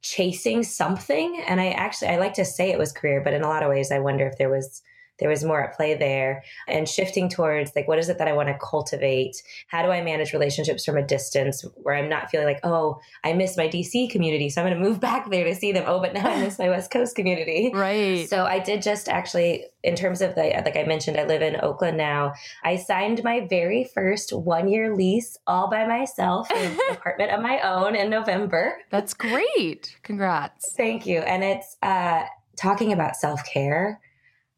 chasing 0.01 0.63
something 0.63 1.41
and 1.47 1.61
I 1.61 1.69
actually 1.69 2.09
I 2.09 2.17
like 2.17 2.33
to 2.33 2.43
say 2.43 2.69
it 2.69 2.77
was 2.77 2.91
career 2.91 3.21
but 3.23 3.33
in 3.33 3.41
a 3.41 3.47
lot 3.47 3.63
of 3.63 3.69
ways 3.69 3.89
I 3.89 3.99
wonder 3.99 4.27
if 4.27 4.37
there 4.37 4.49
was 4.49 4.81
there 5.19 5.29
was 5.29 5.43
more 5.43 5.63
at 5.63 5.75
play 5.75 5.93
there. 5.93 6.43
And 6.67 6.87
shifting 6.87 7.29
towards 7.29 7.71
like 7.75 7.87
what 7.87 7.99
is 7.99 8.09
it 8.09 8.17
that 8.17 8.27
i 8.27 8.33
want 8.33 8.49
to 8.49 8.57
cultivate? 8.61 9.41
How 9.67 9.81
do 9.83 9.89
i 9.89 10.01
manage 10.01 10.33
relationships 10.33 10.85
from 10.85 10.97
a 10.97 11.05
distance 11.05 11.65
where 11.75 11.95
i'm 11.95 12.09
not 12.09 12.29
feeling 12.29 12.47
like 12.47 12.59
oh 12.63 12.99
i 13.23 13.33
miss 13.33 13.57
my 13.57 13.67
dc 13.67 14.09
community 14.09 14.49
so 14.49 14.61
i'm 14.61 14.67
going 14.67 14.81
to 14.81 14.89
move 14.89 14.99
back 15.09 15.29
there 15.29 15.45
to 15.45 15.55
see 15.55 15.71
them. 15.71 15.83
Oh 15.87 15.99
but 15.99 16.13
now 16.13 16.27
i 16.27 16.39
miss 16.39 16.59
my 16.59 16.69
west 16.69 16.91
coast 16.91 17.15
community. 17.15 17.71
Right. 17.83 18.29
So 18.29 18.45
i 18.45 18.59
did 18.59 18.81
just 18.81 19.09
actually 19.09 19.65
in 19.83 19.95
terms 19.95 20.21
of 20.21 20.35
the 20.35 20.61
like 20.65 20.77
i 20.77 20.83
mentioned 20.83 21.17
i 21.17 21.25
live 21.25 21.41
in 21.41 21.57
oakland 21.61 21.97
now. 21.97 22.33
I 22.63 22.77
signed 22.77 23.23
my 23.23 23.45
very 23.49 23.83
first 23.93 24.31
one 24.31 24.67
year 24.67 24.95
lease 24.95 25.37
all 25.47 25.69
by 25.69 25.85
myself 25.85 26.49
in 26.51 26.71
an 26.71 26.79
apartment 26.91 27.31
of 27.31 27.41
my 27.41 27.59
own 27.61 27.95
in 27.95 28.09
november. 28.09 28.77
That's 28.89 29.13
great. 29.13 29.95
Congrats. 30.03 30.73
Thank 30.73 31.05
you. 31.05 31.19
And 31.19 31.43
it's 31.43 31.77
uh 31.81 32.23
talking 32.55 32.93
about 32.93 33.15
self-care 33.15 33.99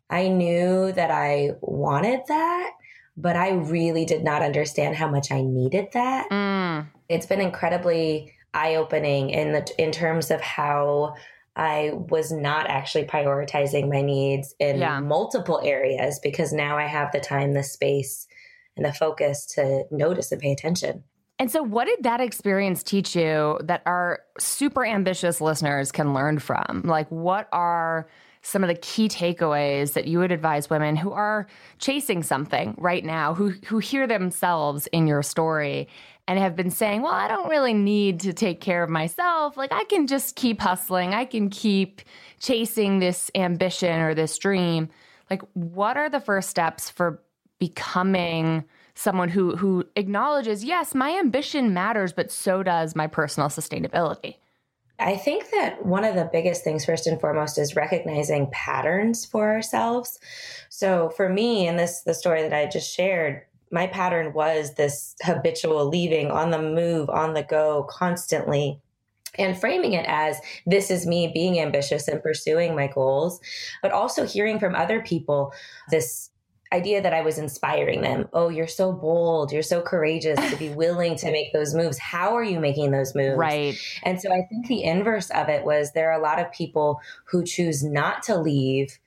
I 0.09 0.27
knew 0.27 0.91
that 0.91 1.11
I 1.11 1.51
wanted 1.61 2.21
that, 2.27 2.71
but 3.17 3.35
I 3.35 3.51
really 3.51 4.05
did 4.05 4.23
not 4.23 4.41
understand 4.41 4.95
how 4.95 5.09
much 5.09 5.31
I 5.31 5.41
needed 5.41 5.87
that. 5.93 6.29
Mm. 6.29 6.87
It's 7.09 7.25
been 7.25 7.41
incredibly 7.41 8.33
eye 8.53 8.75
opening 8.75 9.29
in 9.31 9.51
the 9.51 9.67
in 9.77 9.91
terms 9.91 10.31
of 10.31 10.41
how 10.41 11.15
I 11.55 11.91
was 11.93 12.31
not 12.31 12.67
actually 12.67 13.05
prioritizing 13.05 13.89
my 13.89 14.01
needs 14.01 14.53
in 14.59 14.79
yeah. 14.79 14.99
multiple 14.99 15.61
areas 15.63 16.19
because 16.21 16.51
now 16.51 16.77
I 16.77 16.85
have 16.85 17.11
the 17.11 17.19
time, 17.19 17.53
the 17.53 17.63
space, 17.63 18.27
and 18.75 18.85
the 18.85 18.93
focus 18.93 19.45
to 19.55 19.85
notice 19.89 20.31
and 20.31 20.41
pay 20.41 20.51
attention. 20.51 21.03
And 21.39 21.51
so, 21.51 21.63
what 21.63 21.85
did 21.85 22.03
that 22.03 22.21
experience 22.21 22.83
teach 22.83 23.15
you 23.15 23.59
that 23.63 23.81
our 23.85 24.19
super 24.39 24.85
ambitious 24.85 25.41
listeners 25.41 25.91
can 25.91 26.13
learn 26.13 26.39
from? 26.39 26.83
Like, 26.85 27.09
what 27.09 27.47
are 27.51 28.07
some 28.45 28.63
of 28.63 28.67
the 28.67 28.75
key 28.75 29.09
takeaways 29.09 29.93
that 29.93 30.05
you 30.05 30.19
would 30.19 30.31
advise 30.31 30.69
women 30.69 30.95
who 30.95 31.11
are 31.11 31.47
chasing 31.79 32.21
something 32.21 32.75
right 32.77 33.03
now, 33.03 33.33
who 33.33 33.49
who 33.65 33.79
hear 33.79 34.05
themselves 34.05 34.85
in 34.87 35.07
your 35.07 35.23
story 35.23 35.87
and 36.27 36.37
have 36.37 36.55
been 36.55 36.69
saying, 36.69 37.01
"Well, 37.01 37.11
I 37.11 37.27
don't 37.27 37.49
really 37.49 37.73
need 37.73 38.19
to 38.19 38.33
take 38.33 38.61
care 38.61 38.83
of 38.83 38.89
myself. 38.89 39.57
Like 39.57 39.73
I 39.73 39.83
can 39.85 40.05
just 40.05 40.35
keep 40.35 40.61
hustling. 40.61 41.15
I 41.15 41.25
can 41.25 41.49
keep 41.49 42.01
chasing 42.39 42.99
this 42.99 43.31
ambition 43.33 43.99
or 43.99 44.13
this 44.13 44.37
dream." 44.37 44.89
Like 45.31 45.41
what 45.53 45.97
are 45.97 46.09
the 46.09 46.19
first 46.19 46.49
steps 46.51 46.87
for 46.87 47.23
becoming 47.57 48.63
someone 48.93 49.29
who 49.29 49.55
who 49.55 49.85
acknowledges, 49.95 50.63
"Yes, 50.63 50.93
my 50.93 51.17
ambition 51.17 51.73
matters, 51.73 52.13
but 52.13 52.31
so 52.31 52.61
does 52.61 52.95
my 52.95 53.07
personal 53.07 53.49
sustainability." 53.49 54.35
I 54.97 55.17
think 55.17 55.51
that 55.51 55.85
one 55.85 56.05
of 56.05 56.15
the 56.15 56.29
biggest 56.31 56.63
things, 56.63 56.85
first 56.85 57.05
and 57.05 57.19
foremost, 57.19 57.57
is 57.57 57.75
recognizing 57.75 58.49
patterns 58.51 59.25
for 59.25 59.51
ourselves. 59.51 60.19
So 60.69 61.09
for 61.09 61.27
me, 61.27 61.67
in 61.67 61.75
this 61.75 62.01
the 62.01 62.13
story 62.13 62.41
that 62.43 62.53
I 62.53 62.65
just 62.67 62.93
shared, 62.93 63.41
my 63.71 63.87
pattern 63.87 64.33
was 64.33 64.75
this 64.75 65.15
habitual 65.21 65.89
leaving 65.89 66.31
on 66.31 66.51
the 66.51 66.61
move, 66.61 67.09
on 67.09 67.33
the 67.33 67.43
go, 67.43 67.85
constantly. 67.89 68.79
And 69.37 69.59
framing 69.59 69.93
it 69.93 70.05
as 70.07 70.39
this 70.65 70.89
is 70.89 71.05
me 71.05 71.29
being 71.33 71.59
ambitious 71.59 72.07
and 72.07 72.23
pursuing 72.23 72.73
my 72.73 72.87
goals, 72.87 73.41
but 73.81 73.91
also 73.91 74.25
hearing 74.25 74.59
from 74.59 74.75
other 74.75 75.01
people 75.01 75.51
this 75.89 76.29
idea 76.75 77.01
that 77.01 77.13
I 77.13 77.21
was 77.21 77.37
inspiring 77.37 78.01
them. 78.01 78.27
Oh, 78.33 78.49
you're 78.49 78.67
so 78.67 78.91
bold. 78.91 79.51
You're 79.51 79.63
so 79.63 79.81
courageous 79.81 80.37
to 80.49 80.55
be 80.57 80.69
willing 80.83 81.15
to 81.17 81.31
make 81.31 81.53
those 81.53 81.73
moves. 81.73 81.97
How 81.97 82.35
are 82.35 82.43
you 82.43 82.59
making 82.59 82.91
those 82.91 83.15
moves? 83.15 83.37
Right. 83.37 83.75
And 84.03 84.21
so 84.21 84.31
I 84.31 84.41
think 84.49 84.67
the 84.67 84.83
inverse 84.83 85.29
of 85.31 85.49
it 85.49 85.63
was 85.63 85.91
there 85.91 86.11
are 86.11 86.19
a 86.19 86.23
lot 86.23 86.39
of 86.39 86.51
people 86.51 86.99
who 87.25 87.43
choose 87.43 87.83
not 87.83 88.23
to 88.23 88.39
leave 88.39 88.99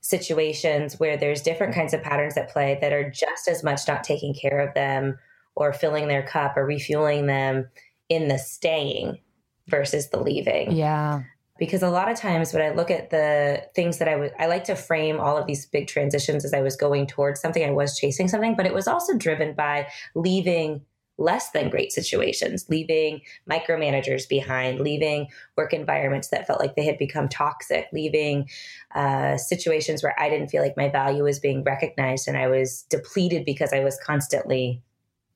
situations 0.00 1.00
where 1.00 1.16
there's 1.16 1.42
different 1.42 1.74
kinds 1.74 1.92
of 1.92 2.02
patterns 2.02 2.36
at 2.36 2.50
play 2.50 2.78
that 2.80 2.92
are 2.92 3.10
just 3.10 3.48
as 3.48 3.64
much 3.64 3.88
not 3.88 4.04
taking 4.04 4.34
care 4.34 4.60
of 4.60 4.72
them 4.74 5.18
or 5.54 5.72
filling 5.72 6.06
their 6.06 6.22
cup 6.22 6.56
or 6.56 6.64
refueling 6.64 7.26
them 7.26 7.68
in 8.08 8.28
the 8.28 8.38
staying 8.38 9.18
versus 9.66 10.10
the 10.10 10.20
leaving. 10.20 10.70
Yeah 10.72 11.22
because 11.58 11.82
a 11.82 11.90
lot 11.90 12.10
of 12.10 12.18
times 12.18 12.52
when 12.52 12.62
I 12.62 12.70
look 12.70 12.90
at 12.90 13.10
the 13.10 13.62
things 13.74 13.98
that 13.98 14.08
I 14.08 14.16
would, 14.16 14.32
I 14.38 14.46
like 14.46 14.64
to 14.64 14.76
frame 14.76 15.20
all 15.20 15.36
of 15.36 15.46
these 15.46 15.66
big 15.66 15.86
transitions 15.86 16.44
as 16.44 16.52
I 16.52 16.60
was 16.60 16.76
going 16.76 17.06
towards 17.06 17.40
something, 17.40 17.64
I 17.64 17.70
was 17.70 17.98
chasing 17.98 18.28
something, 18.28 18.56
but 18.56 18.66
it 18.66 18.74
was 18.74 18.88
also 18.88 19.16
driven 19.16 19.54
by 19.54 19.88
leaving 20.14 20.82
less 21.18 21.50
than 21.50 21.70
great 21.70 21.92
situations, 21.92 22.66
leaving 22.68 23.22
micromanagers 23.50 24.28
behind, 24.28 24.80
leaving 24.80 25.28
work 25.56 25.72
environments 25.72 26.28
that 26.28 26.46
felt 26.46 26.60
like 26.60 26.76
they 26.76 26.84
had 26.84 26.98
become 26.98 27.28
toxic, 27.28 27.86
leaving 27.92 28.48
uh, 28.94 29.36
situations 29.38 30.02
where 30.02 30.14
I 30.20 30.28
didn't 30.28 30.48
feel 30.48 30.62
like 30.62 30.76
my 30.76 30.90
value 30.90 31.24
was 31.24 31.38
being 31.38 31.64
recognized 31.64 32.28
and 32.28 32.36
I 32.36 32.48
was 32.48 32.82
depleted 32.90 33.44
because 33.44 33.72
I 33.72 33.80
was 33.80 33.98
constantly 34.04 34.82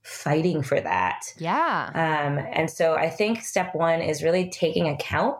fighting 0.03 0.63
for 0.63 0.81
that. 0.81 1.23
Yeah. 1.39 1.91
Um, 1.95 2.45
and 2.53 2.71
so 2.71 2.95
I 2.95 3.09
think 3.09 3.43
step 3.43 3.75
one 3.75 4.01
is 4.01 4.23
really 4.23 4.51
taking 4.51 4.89
account 4.89 5.39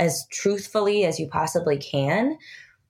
as 0.00 0.26
truthfully 0.32 1.04
as 1.04 1.20
you 1.20 1.28
possibly 1.28 1.76
can. 1.76 2.36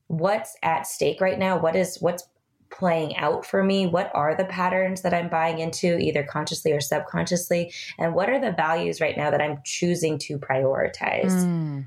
What's 0.07 0.57
at 0.63 0.87
stake 0.87 1.21
right 1.21 1.39
now? 1.39 1.59
What 1.59 1.77
is 1.77 1.99
what's 2.01 2.25
playing 2.71 3.17
out 3.17 3.45
for 3.45 3.65
me? 3.65 3.87
What 3.87 4.11
are 4.15 4.37
the 4.37 4.45
patterns 4.45 5.03
that 5.03 5.13
i'm 5.13 5.29
buying 5.29 5.59
into 5.59 5.99
either 5.99 6.23
consciously 6.23 6.73
or 6.73 6.81
subconsciously? 6.81 7.73
And 7.99 8.15
what 8.15 8.31
are 8.31 8.41
the 8.41 8.53
values 8.53 9.01
right 9.01 9.17
now 9.17 9.31
that 9.31 9.43
i'm 9.43 9.59
choosing 9.65 10.19
to 10.21 10.39
prioritize? 10.39 11.33
Mm, 11.33 11.87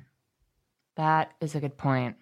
that 0.97 1.31
is 1.39 1.55
a 1.55 1.61
good 1.61 1.77
point. 1.77 2.17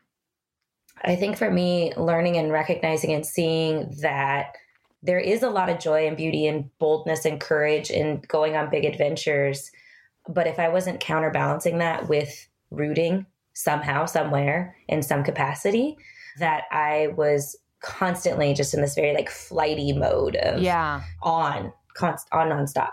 I 1.04 1.16
think 1.16 1.38
for 1.38 1.50
me 1.50 1.94
learning 1.98 2.38
and 2.38 2.52
recognizing 2.52 3.12
and 3.14 3.26
seeing 3.26 3.92
that 4.02 4.56
there 5.02 5.20
is 5.20 5.42
a 5.42 5.50
lot 5.50 5.70
of 5.70 5.80
joy 5.80 6.08
and 6.08 6.16
beauty 6.16 6.46
and 6.46 6.70
boldness 6.78 7.26
and 7.26 7.42
courage 7.42 7.90
in 7.90 8.22
going 8.28 8.56
on 8.56 8.70
big 8.70 8.86
adventures 8.86 9.72
but 10.30 10.46
if 10.46 10.60
i 10.60 10.70
wasn't 10.70 11.00
counterbalancing 11.00 11.80
that 11.80 12.08
with 12.08 12.48
rooting 12.72 13.26
somehow, 13.54 14.06
somewhere, 14.06 14.76
in 14.88 15.04
some 15.04 15.24
capacity, 15.24 15.98
that 16.40 16.64
I 16.72 17.10
was 17.16 17.58
constantly 17.82 18.54
just 18.54 18.74
in 18.74 18.82
this 18.82 18.96
very 18.96 19.14
like 19.14 19.30
flighty 19.30 19.92
mode 19.92 20.36
of 20.36 20.62
yeah 20.62 21.02
on 21.24 21.74
const 21.96 22.28
on 22.32 22.50
nonstop. 22.50 22.92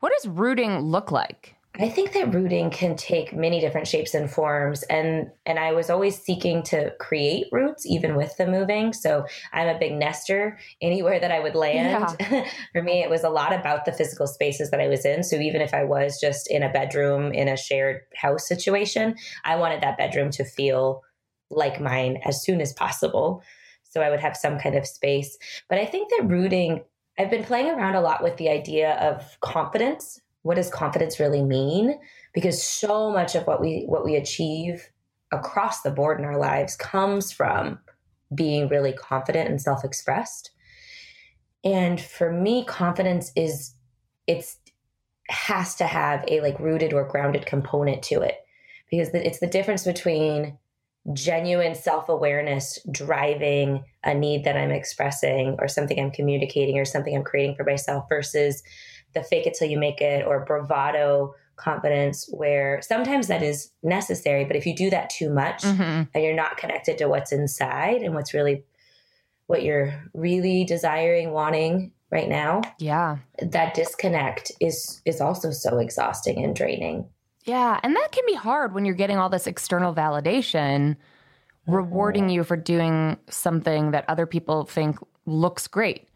What 0.00 0.12
does 0.16 0.28
rooting 0.28 0.80
look 0.80 1.10
like? 1.12 1.54
I 1.80 1.88
think 1.88 2.12
that 2.12 2.34
rooting 2.34 2.68
can 2.68 2.94
take 2.94 3.34
many 3.34 3.58
different 3.58 3.88
shapes 3.88 4.12
and 4.12 4.30
forms 4.30 4.82
and 4.84 5.30
and 5.46 5.58
I 5.58 5.72
was 5.72 5.88
always 5.88 6.20
seeking 6.20 6.62
to 6.64 6.92
create 7.00 7.46
roots 7.52 7.86
even 7.86 8.16
with 8.16 8.36
the 8.36 8.46
moving. 8.46 8.92
So 8.92 9.24
I'm 9.52 9.68
a 9.68 9.78
big 9.78 9.94
nester 9.94 10.58
anywhere 10.82 11.18
that 11.18 11.30
I 11.30 11.40
would 11.40 11.54
land. 11.54 12.16
Yeah. 12.20 12.44
For 12.72 12.82
me 12.82 13.02
it 13.02 13.08
was 13.08 13.24
a 13.24 13.30
lot 13.30 13.54
about 13.54 13.86
the 13.86 13.92
physical 13.92 14.26
spaces 14.26 14.70
that 14.70 14.80
I 14.80 14.88
was 14.88 15.06
in. 15.06 15.22
So 15.22 15.36
even 15.36 15.62
if 15.62 15.72
I 15.72 15.84
was 15.84 16.20
just 16.20 16.50
in 16.50 16.62
a 16.62 16.70
bedroom 16.70 17.32
in 17.32 17.48
a 17.48 17.56
shared 17.56 18.02
house 18.14 18.46
situation, 18.46 19.16
I 19.44 19.56
wanted 19.56 19.80
that 19.80 19.96
bedroom 19.96 20.30
to 20.32 20.44
feel 20.44 21.02
like 21.50 21.80
mine 21.80 22.18
as 22.26 22.42
soon 22.42 22.60
as 22.60 22.74
possible. 22.74 23.42
So 23.84 24.02
I 24.02 24.10
would 24.10 24.20
have 24.20 24.36
some 24.36 24.58
kind 24.58 24.74
of 24.74 24.86
space. 24.86 25.38
But 25.68 25.78
I 25.78 25.86
think 25.86 26.10
that 26.10 26.28
rooting 26.28 26.82
I've 27.18 27.30
been 27.30 27.44
playing 27.44 27.68
around 27.68 27.96
a 27.96 28.00
lot 28.00 28.22
with 28.22 28.36
the 28.36 28.48
idea 28.48 28.94
of 28.94 29.38
confidence 29.40 30.20
what 30.42 30.56
does 30.56 30.70
confidence 30.70 31.20
really 31.20 31.42
mean? 31.42 31.98
Because 32.32 32.62
so 32.62 33.10
much 33.10 33.34
of 33.34 33.46
what 33.46 33.60
we 33.60 33.84
what 33.86 34.04
we 34.04 34.16
achieve 34.16 34.90
across 35.32 35.82
the 35.82 35.90
board 35.90 36.18
in 36.18 36.24
our 36.24 36.38
lives 36.38 36.76
comes 36.76 37.30
from 37.30 37.78
being 38.34 38.68
really 38.68 38.92
confident 38.92 39.48
and 39.48 39.60
self-expressed. 39.60 40.50
And 41.64 42.00
for 42.00 42.32
me, 42.32 42.64
confidence 42.64 43.32
is 43.36 43.74
it's 44.26 44.58
has 45.28 45.76
to 45.76 45.86
have 45.86 46.24
a 46.28 46.40
like 46.40 46.58
rooted 46.58 46.92
or 46.92 47.04
grounded 47.04 47.46
component 47.46 48.02
to 48.02 48.20
it 48.20 48.36
because 48.90 49.08
it's 49.14 49.38
the 49.38 49.46
difference 49.46 49.84
between 49.84 50.58
genuine 51.12 51.74
self-awareness 51.74 52.80
driving 52.90 53.84
a 54.04 54.12
need 54.12 54.44
that 54.44 54.56
I'm 54.56 54.70
expressing 54.70 55.56
or 55.58 55.68
something 55.68 55.98
I'm 55.98 56.10
communicating 56.10 56.78
or 56.78 56.84
something 56.84 57.16
I'm 57.16 57.24
creating 57.24 57.56
for 57.56 57.64
myself 57.64 58.06
versus 58.08 58.62
the 59.14 59.22
fake 59.22 59.46
it 59.46 59.54
till 59.54 59.68
you 59.68 59.78
make 59.78 60.00
it 60.00 60.26
or 60.26 60.44
bravado 60.44 61.34
confidence 61.56 62.28
where 62.32 62.80
sometimes 62.82 63.26
that 63.28 63.42
is 63.42 63.70
necessary, 63.82 64.44
but 64.44 64.56
if 64.56 64.66
you 64.66 64.74
do 64.74 64.90
that 64.90 65.10
too 65.10 65.30
much 65.30 65.62
mm-hmm. 65.62 66.02
and 66.14 66.24
you're 66.24 66.34
not 66.34 66.56
connected 66.56 66.98
to 66.98 67.06
what's 67.06 67.32
inside 67.32 68.02
and 68.02 68.14
what's 68.14 68.34
really 68.34 68.64
what 69.46 69.62
you're 69.62 69.92
really 70.14 70.64
desiring, 70.64 71.32
wanting 71.32 71.92
right 72.10 72.28
now, 72.28 72.62
yeah. 72.78 73.18
That 73.42 73.74
disconnect 73.74 74.52
is 74.60 75.02
is 75.04 75.20
also 75.20 75.50
so 75.50 75.78
exhausting 75.78 76.42
and 76.42 76.54
draining. 76.54 77.08
Yeah, 77.44 77.80
and 77.82 77.96
that 77.96 78.12
can 78.12 78.24
be 78.26 78.34
hard 78.34 78.74
when 78.74 78.84
you're 78.84 78.94
getting 78.94 79.18
all 79.18 79.28
this 79.28 79.46
external 79.46 79.94
validation 79.94 80.96
rewarding 81.66 82.24
mm-hmm. 82.24 82.30
you 82.30 82.44
for 82.44 82.56
doing 82.56 83.16
something 83.28 83.90
that 83.92 84.04
other 84.08 84.26
people 84.26 84.64
think 84.64 84.98
looks 85.26 85.66
great. 85.66 86.08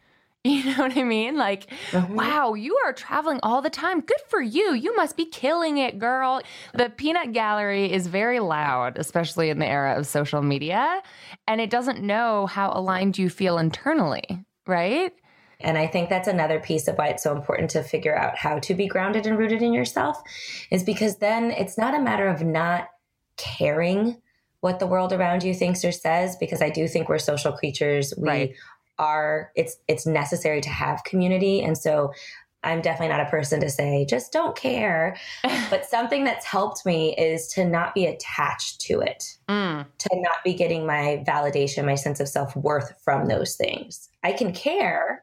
You 0.54 0.62
know 0.64 0.82
what 0.82 0.96
I 0.96 1.04
mean? 1.04 1.38
Like, 1.38 1.70
mm-hmm. 1.90 2.16
wow, 2.16 2.52
you 2.52 2.76
are 2.84 2.92
traveling 2.92 3.40
all 3.42 3.62
the 3.62 3.70
time. 3.70 4.00
Good 4.00 4.20
for 4.28 4.42
you. 4.42 4.74
You 4.74 4.94
must 4.94 5.16
be 5.16 5.24
killing 5.24 5.78
it, 5.78 5.98
girl. 5.98 6.42
The 6.74 6.90
peanut 6.90 7.32
gallery 7.32 7.90
is 7.90 8.08
very 8.08 8.40
loud, 8.40 8.98
especially 8.98 9.48
in 9.48 9.58
the 9.58 9.66
era 9.66 9.98
of 9.98 10.06
social 10.06 10.42
media, 10.42 11.02
and 11.48 11.62
it 11.62 11.70
doesn't 11.70 12.02
know 12.02 12.44
how 12.44 12.70
aligned 12.74 13.16
you 13.16 13.30
feel 13.30 13.56
internally, 13.56 14.44
right? 14.66 15.14
And 15.60 15.78
I 15.78 15.86
think 15.86 16.10
that's 16.10 16.28
another 16.28 16.60
piece 16.60 16.88
of 16.88 16.96
why 16.96 17.08
it's 17.08 17.22
so 17.22 17.34
important 17.34 17.70
to 17.70 17.82
figure 17.82 18.14
out 18.14 18.36
how 18.36 18.58
to 18.58 18.74
be 18.74 18.86
grounded 18.86 19.26
and 19.26 19.38
rooted 19.38 19.62
in 19.62 19.72
yourself, 19.72 20.20
is 20.70 20.84
because 20.84 21.16
then 21.16 21.52
it's 21.52 21.78
not 21.78 21.94
a 21.94 22.02
matter 22.02 22.28
of 22.28 22.42
not 22.42 22.88
caring 23.38 24.20
what 24.60 24.78
the 24.78 24.86
world 24.86 25.12
around 25.12 25.42
you 25.42 25.54
thinks 25.54 25.84
or 25.84 25.92
says, 25.92 26.36
because 26.36 26.60
I 26.60 26.70
do 26.70 26.86
think 26.86 27.08
we're 27.08 27.18
social 27.18 27.52
creatures. 27.52 28.12
We 28.16 28.28
right 28.28 28.54
are 28.98 29.50
it's 29.56 29.76
it's 29.88 30.06
necessary 30.06 30.60
to 30.60 30.68
have 30.68 31.04
community 31.04 31.62
and 31.62 31.76
so 31.76 32.12
I'm 32.64 32.80
definitely 32.80 33.14
not 33.14 33.26
a 33.26 33.30
person 33.30 33.60
to 33.60 33.68
say 33.68 34.06
just 34.08 34.32
don't 34.32 34.56
care. 34.56 35.16
but 35.70 35.84
something 35.84 36.24
that's 36.24 36.46
helped 36.46 36.86
me 36.86 37.14
is 37.16 37.48
to 37.48 37.64
not 37.64 37.94
be 37.94 38.06
attached 38.06 38.80
to 38.82 39.00
it. 39.00 39.36
Mm. 39.48 39.84
To 39.98 40.08
not 40.14 40.42
be 40.42 40.54
getting 40.54 40.86
my 40.86 41.22
validation, 41.28 41.84
my 41.84 41.94
sense 41.94 42.20
of 42.20 42.28
self-worth 42.28 42.94
from 43.04 43.26
those 43.26 43.56
things. 43.56 44.08
I 44.22 44.32
can 44.32 44.52
care 44.52 45.22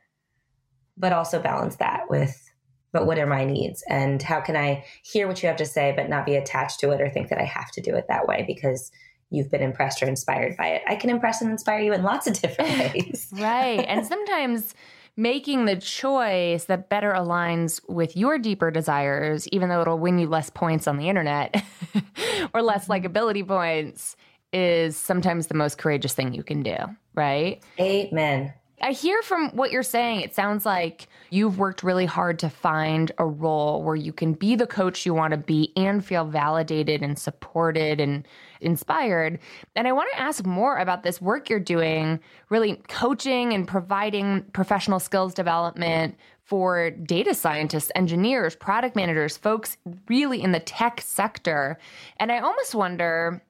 but 0.97 1.13
also 1.13 1.41
balance 1.41 1.77
that 1.77 2.09
with 2.09 2.47
but 2.93 3.05
what 3.05 3.17
are 3.17 3.25
my 3.25 3.45
needs 3.45 3.83
and 3.89 4.21
how 4.21 4.41
can 4.41 4.55
I 4.55 4.85
hear 5.01 5.27
what 5.27 5.41
you 5.41 5.47
have 5.47 5.57
to 5.57 5.65
say 5.65 5.93
but 5.95 6.09
not 6.09 6.25
be 6.25 6.35
attached 6.35 6.79
to 6.81 6.91
it 6.91 7.01
or 7.01 7.09
think 7.09 7.29
that 7.29 7.39
I 7.39 7.45
have 7.45 7.71
to 7.71 7.81
do 7.81 7.95
it 7.95 8.05
that 8.07 8.27
way 8.27 8.43
because 8.45 8.91
you've 9.31 9.49
been 9.49 9.61
impressed 9.61 10.03
or 10.03 10.07
inspired 10.07 10.55
by 10.57 10.67
it. 10.67 10.83
I 10.87 10.95
can 10.95 11.09
impress 11.09 11.41
and 11.41 11.49
inspire 11.49 11.79
you 11.79 11.93
in 11.93 12.03
lots 12.03 12.27
of 12.27 12.39
different 12.39 12.69
ways. 12.93 13.29
right. 13.33 13.85
And 13.87 14.05
sometimes 14.05 14.75
making 15.17 15.65
the 15.65 15.75
choice 15.75 16.65
that 16.65 16.89
better 16.89 17.11
aligns 17.13 17.81
with 17.89 18.15
your 18.15 18.37
deeper 18.37 18.71
desires, 18.71 19.47
even 19.49 19.69
though 19.69 19.81
it'll 19.81 19.99
win 19.99 20.19
you 20.19 20.27
less 20.27 20.49
points 20.49 20.87
on 20.87 20.97
the 20.97 21.09
internet 21.09 21.63
or 22.53 22.61
less 22.61 22.87
mm-hmm. 22.87 23.05
likability 23.05 23.47
points, 23.47 24.15
is 24.53 24.97
sometimes 24.97 25.47
the 25.47 25.53
most 25.53 25.77
courageous 25.77 26.13
thing 26.13 26.33
you 26.33 26.43
can 26.43 26.61
do. 26.61 26.75
Right. 27.15 27.63
Amen. 27.79 28.53
I 28.83 28.93
hear 28.93 29.21
from 29.21 29.49
what 29.51 29.71
you're 29.71 29.83
saying, 29.83 30.21
it 30.21 30.33
sounds 30.33 30.65
like 30.65 31.07
you've 31.29 31.59
worked 31.59 31.83
really 31.83 32.07
hard 32.07 32.39
to 32.39 32.49
find 32.49 33.11
a 33.19 33.25
role 33.25 33.83
where 33.83 33.95
you 33.95 34.11
can 34.11 34.33
be 34.33 34.55
the 34.55 34.65
coach 34.65 35.05
you 35.05 35.13
want 35.13 35.31
to 35.31 35.37
be 35.37 35.71
and 35.75 36.03
feel 36.03 36.25
validated 36.25 37.03
and 37.03 37.17
supported 37.17 37.99
and 37.99 38.27
inspired. 38.59 39.39
And 39.75 39.87
I 39.87 39.91
want 39.91 40.09
to 40.13 40.19
ask 40.19 40.45
more 40.45 40.77
about 40.77 41.03
this 41.03 41.21
work 41.21 41.49
you're 41.49 41.59
doing, 41.59 42.19
really 42.49 42.81
coaching 42.87 43.53
and 43.53 43.67
providing 43.67 44.43
professional 44.53 44.99
skills 44.99 45.35
development 45.35 46.15
for 46.43 46.89
data 46.89 47.35
scientists, 47.35 47.91
engineers, 47.95 48.55
product 48.55 48.95
managers, 48.95 49.37
folks 49.37 49.77
really 50.07 50.41
in 50.41 50.53
the 50.53 50.59
tech 50.59 51.01
sector. 51.01 51.77
And 52.17 52.31
I 52.31 52.39
almost 52.39 52.73
wonder 52.73 53.43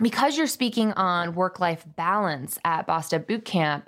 because 0.00 0.36
you're 0.36 0.46
speaking 0.46 0.92
on 0.92 1.34
work 1.34 1.58
life 1.58 1.84
balance 1.96 2.58
at 2.64 2.86
Bossed 2.86 3.14
Up 3.14 3.26
Bootcamp 3.26 3.84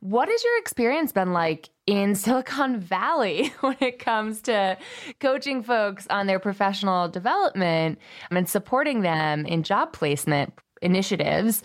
what 0.00 0.28
has 0.28 0.44
your 0.44 0.58
experience 0.58 1.12
been 1.12 1.32
like 1.32 1.70
in 1.86 2.14
Silicon 2.14 2.78
Valley 2.78 3.52
when 3.60 3.76
it 3.80 3.98
comes 3.98 4.42
to 4.42 4.76
coaching 5.20 5.62
folks 5.62 6.06
on 6.10 6.26
their 6.26 6.38
professional 6.38 7.08
development 7.08 7.98
and 8.30 8.48
supporting 8.48 9.00
them 9.00 9.44
in 9.46 9.62
job 9.62 9.92
placement 9.92 10.52
initiatives, 10.82 11.62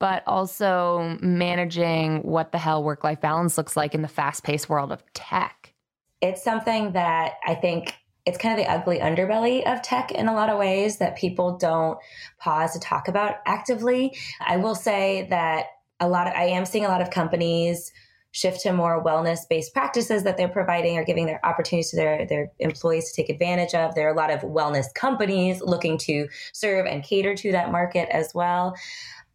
but 0.00 0.22
also 0.26 1.16
managing 1.20 2.22
what 2.22 2.52
the 2.52 2.58
hell 2.58 2.82
work 2.82 3.04
life 3.04 3.20
balance 3.20 3.56
looks 3.56 3.76
like 3.76 3.94
in 3.94 4.02
the 4.02 4.08
fast 4.08 4.42
paced 4.42 4.68
world 4.68 4.90
of 4.90 5.02
tech? 5.12 5.72
It's 6.20 6.42
something 6.42 6.92
that 6.92 7.34
I 7.46 7.54
think 7.54 7.94
it's 8.26 8.38
kind 8.38 8.58
of 8.58 8.64
the 8.64 8.70
ugly 8.70 8.98
underbelly 8.98 9.64
of 9.64 9.80
tech 9.82 10.10
in 10.10 10.28
a 10.28 10.34
lot 10.34 10.50
of 10.50 10.58
ways 10.58 10.98
that 10.98 11.16
people 11.16 11.56
don't 11.56 11.98
pause 12.38 12.72
to 12.72 12.80
talk 12.80 13.08
about 13.08 13.36
actively. 13.46 14.16
I 14.44 14.56
will 14.58 14.74
say 14.74 15.28
that 15.30 15.66
a 16.00 16.08
lot 16.08 16.26
of, 16.26 16.34
I 16.34 16.44
am 16.44 16.64
seeing 16.64 16.84
a 16.84 16.88
lot 16.88 17.02
of 17.02 17.10
companies 17.10 17.92
shift 18.30 18.60
to 18.60 18.72
more 18.72 19.02
wellness 19.02 19.40
based 19.48 19.72
practices 19.72 20.22
that 20.22 20.36
they're 20.36 20.48
providing 20.48 20.98
or 20.98 21.04
giving 21.04 21.26
their 21.26 21.44
opportunities 21.44 21.90
to 21.90 21.96
their, 21.96 22.26
their 22.26 22.50
employees 22.58 23.10
to 23.10 23.22
take 23.22 23.30
advantage 23.30 23.74
of. 23.74 23.94
There 23.94 24.06
are 24.08 24.12
a 24.12 24.16
lot 24.16 24.30
of 24.30 24.40
wellness 24.42 24.92
companies 24.94 25.60
looking 25.62 25.98
to 25.98 26.28
serve 26.52 26.86
and 26.86 27.02
cater 27.02 27.34
to 27.34 27.52
that 27.52 27.72
market 27.72 28.08
as 28.10 28.32
well. 28.34 28.76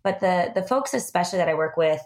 But 0.04 0.20
the, 0.20 0.52
the 0.54 0.64
folks, 0.64 0.94
especially 0.94 1.40
that 1.40 1.50
I 1.50 1.54
work 1.54 1.78
with 1.78 2.02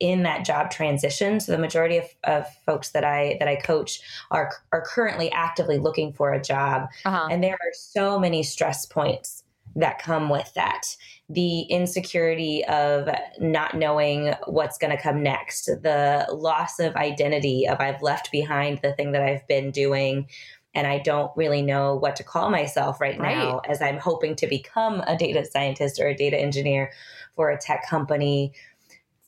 in 0.00 0.24
that 0.24 0.44
job 0.44 0.70
transition, 0.70 1.40
so 1.40 1.52
the 1.52 1.58
majority 1.58 1.98
of, 1.98 2.04
of 2.24 2.46
folks 2.66 2.90
that 2.90 3.04
I 3.04 3.36
that 3.38 3.48
I 3.48 3.56
coach 3.56 4.00
are 4.30 4.52
are 4.72 4.82
currently 4.82 5.30
actively 5.32 5.78
looking 5.78 6.12
for 6.12 6.32
a 6.32 6.42
job, 6.42 6.88
uh-huh. 7.04 7.28
and 7.30 7.42
there 7.42 7.54
are 7.54 7.72
so 7.72 8.18
many 8.18 8.42
stress 8.42 8.84
points 8.84 9.42
that 9.74 9.98
come 9.98 10.28
with 10.28 10.52
that 10.54 10.96
the 11.28 11.62
insecurity 11.62 12.64
of 12.66 13.08
not 13.40 13.74
knowing 13.74 14.32
what's 14.46 14.78
going 14.78 14.96
to 14.96 15.02
come 15.02 15.22
next, 15.22 15.66
the 15.66 16.26
loss 16.32 16.78
of 16.78 16.94
identity 16.94 17.66
of 17.66 17.80
I've 17.80 18.00
left 18.00 18.30
behind 18.30 18.80
the 18.82 18.92
thing 18.92 19.12
that 19.12 19.22
I've 19.22 19.46
been 19.48 19.72
doing 19.72 20.28
and 20.76 20.86
I 20.86 20.98
don't 20.98 21.32
really 21.36 21.62
know 21.62 21.96
what 21.96 22.16
to 22.16 22.22
call 22.22 22.50
myself 22.50 23.00
right, 23.00 23.18
right, 23.18 23.36
now 23.36 23.60
as 23.66 23.80
I'm 23.80 23.96
hoping 23.96 24.36
to 24.36 24.46
become 24.46 25.00
a 25.06 25.16
data 25.16 25.44
scientist 25.44 25.98
or 25.98 26.06
a 26.06 26.14
data 26.14 26.38
engineer 26.38 26.92
for 27.34 27.50
a 27.50 27.58
tech 27.58 27.88
company. 27.88 28.52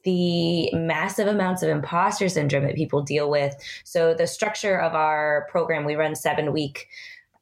The 0.05 0.71
massive 0.75 1.27
amounts 1.27 1.63
of 1.63 1.71
imposter 1.71 2.29
syndrome 2.29 2.65
that 2.65 2.77
people 2.77 3.03
deal 3.03 3.31
with. 3.31 3.57
So, 3.85 4.15
the 4.15 4.27
structure 4.27 4.79
of 4.79 4.95
our 4.95 5.47
program, 5.51 5.85
we 5.85 5.97
run 5.97 6.15
seven 6.15 6.53
week 6.53 6.87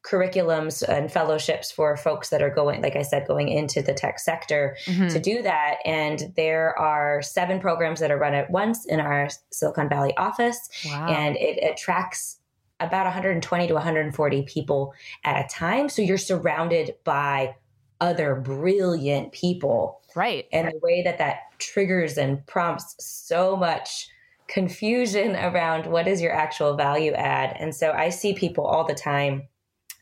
curriculums 0.06 0.82
and 0.88 1.10
fellowships 1.10 1.70
for 1.72 1.96
folks 1.96 2.30
that 2.30 2.40
are 2.40 2.50
going, 2.50 2.80
like 2.80 2.94
I 2.94 3.02
said, 3.02 3.26
going 3.26 3.48
into 3.48 3.82
the 3.82 3.92
tech 3.92 4.20
sector 4.20 4.76
mm-hmm. 4.84 5.08
to 5.08 5.18
do 5.18 5.42
that. 5.42 5.78
And 5.84 6.32
there 6.36 6.78
are 6.78 7.22
seven 7.22 7.58
programs 7.58 8.00
that 8.00 8.10
are 8.10 8.18
run 8.18 8.34
at 8.34 8.50
once 8.50 8.86
in 8.86 9.00
our 9.00 9.28
Silicon 9.50 9.88
Valley 9.88 10.16
office. 10.16 10.68
Wow. 10.86 11.08
And 11.08 11.36
it 11.36 11.58
attracts 11.62 12.38
about 12.78 13.04
120 13.04 13.66
to 13.66 13.74
140 13.74 14.42
people 14.42 14.94
at 15.24 15.44
a 15.44 15.48
time. 15.48 15.88
So 15.88 16.02
you're 16.02 16.18
surrounded 16.18 16.94
by 17.04 17.56
other 18.00 18.36
brilliant 18.36 19.32
people. 19.32 20.02
Right. 20.14 20.46
And 20.52 20.68
the 20.68 20.78
way 20.82 21.02
that 21.02 21.18
that 21.18 21.38
triggers 21.58 22.16
and 22.16 22.46
prompts 22.46 22.94
so 22.98 23.56
much 23.56 24.08
confusion 24.48 25.34
around 25.34 25.86
what 25.86 26.06
is 26.06 26.20
your 26.20 26.32
actual 26.32 26.76
value 26.76 27.12
add. 27.12 27.56
And 27.58 27.74
so 27.74 27.92
I 27.92 28.10
see 28.10 28.34
people 28.34 28.64
all 28.64 28.84
the 28.84 28.94
time 28.94 29.48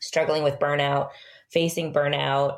struggling 0.05 0.43
with 0.43 0.59
burnout, 0.59 1.09
facing 1.49 1.93
burnout. 1.93 2.57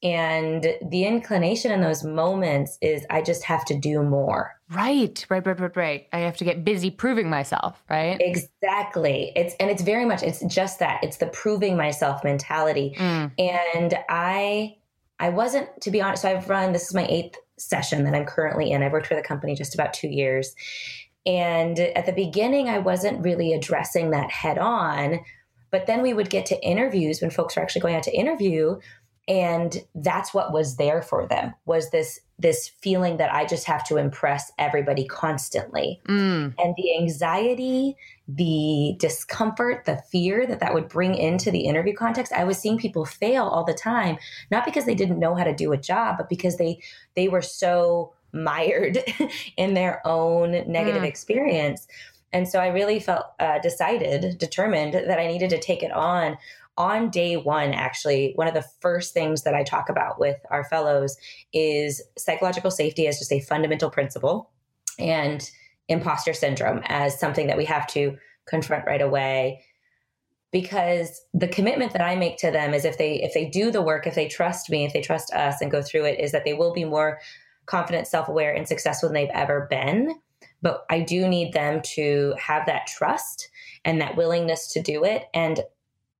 And 0.00 0.64
the 0.80 1.04
inclination 1.06 1.72
in 1.72 1.80
those 1.80 2.04
moments 2.04 2.78
is 2.80 3.04
I 3.10 3.20
just 3.20 3.42
have 3.44 3.64
to 3.64 3.76
do 3.76 4.02
more. 4.02 4.54
Right, 4.70 5.26
right, 5.28 5.44
right, 5.44 5.58
right, 5.58 5.76
right. 5.76 6.08
I 6.12 6.18
have 6.20 6.36
to 6.36 6.44
get 6.44 6.64
busy 6.64 6.90
proving 6.90 7.28
myself, 7.28 7.82
right? 7.90 8.16
Exactly. 8.20 9.32
It's 9.34 9.54
and 9.58 9.70
it's 9.70 9.82
very 9.82 10.04
much 10.04 10.22
it's 10.22 10.40
just 10.44 10.78
that. 10.78 11.02
It's 11.02 11.16
the 11.16 11.26
proving 11.26 11.76
myself 11.76 12.22
mentality. 12.22 12.94
Mm. 12.96 13.32
And 13.38 13.98
I 14.08 14.76
I 15.18 15.30
wasn't 15.30 15.68
to 15.80 15.90
be 15.90 16.00
honest, 16.00 16.22
so 16.22 16.30
I've 16.30 16.48
run 16.48 16.72
this 16.72 16.84
is 16.84 16.94
my 16.94 17.06
eighth 17.06 17.36
session 17.56 18.04
that 18.04 18.14
I'm 18.14 18.24
currently 18.26 18.70
in. 18.70 18.84
I've 18.84 18.92
worked 18.92 19.08
for 19.08 19.16
the 19.16 19.22
company 19.22 19.56
just 19.56 19.74
about 19.74 19.94
2 19.94 20.06
years. 20.06 20.54
And 21.26 21.76
at 21.80 22.06
the 22.06 22.12
beginning 22.12 22.68
I 22.68 22.78
wasn't 22.78 23.24
really 23.24 23.52
addressing 23.52 24.10
that 24.10 24.30
head 24.30 24.58
on 24.58 25.18
but 25.70 25.86
then 25.86 26.02
we 26.02 26.14
would 26.14 26.30
get 26.30 26.46
to 26.46 26.62
interviews 26.64 27.20
when 27.20 27.30
folks 27.30 27.56
were 27.56 27.62
actually 27.62 27.82
going 27.82 27.94
out 27.94 28.02
to 28.02 28.16
interview 28.16 28.78
and 29.28 29.84
that's 29.94 30.32
what 30.32 30.52
was 30.52 30.76
there 30.76 31.02
for 31.02 31.26
them 31.26 31.54
was 31.66 31.90
this 31.90 32.20
this 32.38 32.68
feeling 32.80 33.18
that 33.18 33.32
i 33.32 33.44
just 33.44 33.66
have 33.66 33.86
to 33.86 33.96
impress 33.96 34.50
everybody 34.58 35.06
constantly 35.06 36.00
mm. 36.08 36.54
and 36.58 36.74
the 36.76 36.96
anxiety 36.96 37.94
the 38.26 38.94
discomfort 38.98 39.84
the 39.84 40.00
fear 40.10 40.46
that 40.46 40.60
that 40.60 40.72
would 40.72 40.88
bring 40.88 41.14
into 41.14 41.50
the 41.50 41.60
interview 41.60 41.94
context 41.94 42.32
i 42.32 42.44
was 42.44 42.58
seeing 42.58 42.78
people 42.78 43.04
fail 43.04 43.44
all 43.44 43.64
the 43.64 43.74
time 43.74 44.16
not 44.50 44.64
because 44.64 44.86
they 44.86 44.94
didn't 44.94 45.20
know 45.20 45.34
how 45.34 45.44
to 45.44 45.54
do 45.54 45.72
a 45.72 45.76
job 45.78 46.16
but 46.16 46.28
because 46.28 46.56
they 46.56 46.80
they 47.14 47.28
were 47.28 47.42
so 47.42 48.14
mired 48.32 48.98
in 49.56 49.74
their 49.74 50.06
own 50.06 50.52
negative 50.66 51.02
mm. 51.02 51.08
experience 51.08 51.86
and 52.32 52.48
so 52.48 52.58
I 52.58 52.68
really 52.68 53.00
felt 53.00 53.26
uh, 53.38 53.58
decided, 53.58 54.38
determined 54.38 54.94
that 54.94 55.18
I 55.18 55.26
needed 55.26 55.50
to 55.50 55.58
take 55.58 55.82
it 55.82 55.92
on 55.92 56.36
on 56.78 57.10
day 57.10 57.36
one, 57.36 57.74
actually, 57.74 58.32
one 58.36 58.46
of 58.46 58.54
the 58.54 58.64
first 58.80 59.12
things 59.12 59.42
that 59.42 59.52
I 59.52 59.64
talk 59.64 59.88
about 59.88 60.20
with 60.20 60.36
our 60.48 60.62
fellows 60.62 61.16
is 61.52 62.00
psychological 62.16 62.70
safety 62.70 63.08
as 63.08 63.18
just 63.18 63.32
a 63.32 63.40
fundamental 63.40 63.90
principle 63.90 64.52
and 64.96 65.50
imposter 65.88 66.32
syndrome 66.32 66.80
as 66.86 67.18
something 67.18 67.48
that 67.48 67.56
we 67.56 67.64
have 67.64 67.88
to 67.88 68.16
confront 68.46 68.86
right 68.86 69.02
away 69.02 69.64
because 70.52 71.20
the 71.34 71.48
commitment 71.48 71.92
that 71.92 72.00
I 72.00 72.14
make 72.14 72.38
to 72.38 72.50
them 72.50 72.72
is 72.72 72.84
if 72.84 72.96
they 72.96 73.20
if 73.22 73.34
they 73.34 73.46
do 73.46 73.70
the 73.70 73.82
work, 73.82 74.06
if 74.06 74.14
they 74.14 74.28
trust 74.28 74.70
me, 74.70 74.84
if 74.84 74.92
they 74.92 75.02
trust 75.02 75.32
us 75.34 75.60
and 75.60 75.70
go 75.70 75.82
through 75.82 76.04
it, 76.04 76.20
is 76.20 76.32
that 76.32 76.44
they 76.44 76.54
will 76.54 76.72
be 76.72 76.84
more 76.84 77.18
confident, 77.66 78.06
self-aware, 78.06 78.54
and 78.54 78.66
successful 78.66 79.08
than 79.08 79.14
they've 79.14 79.28
ever 79.34 79.66
been. 79.68 80.14
But 80.62 80.84
I 80.90 81.00
do 81.00 81.28
need 81.28 81.52
them 81.52 81.80
to 81.94 82.34
have 82.38 82.66
that 82.66 82.86
trust 82.86 83.48
and 83.84 84.00
that 84.00 84.16
willingness 84.16 84.72
to 84.72 84.82
do 84.82 85.04
it. 85.04 85.24
And 85.34 85.60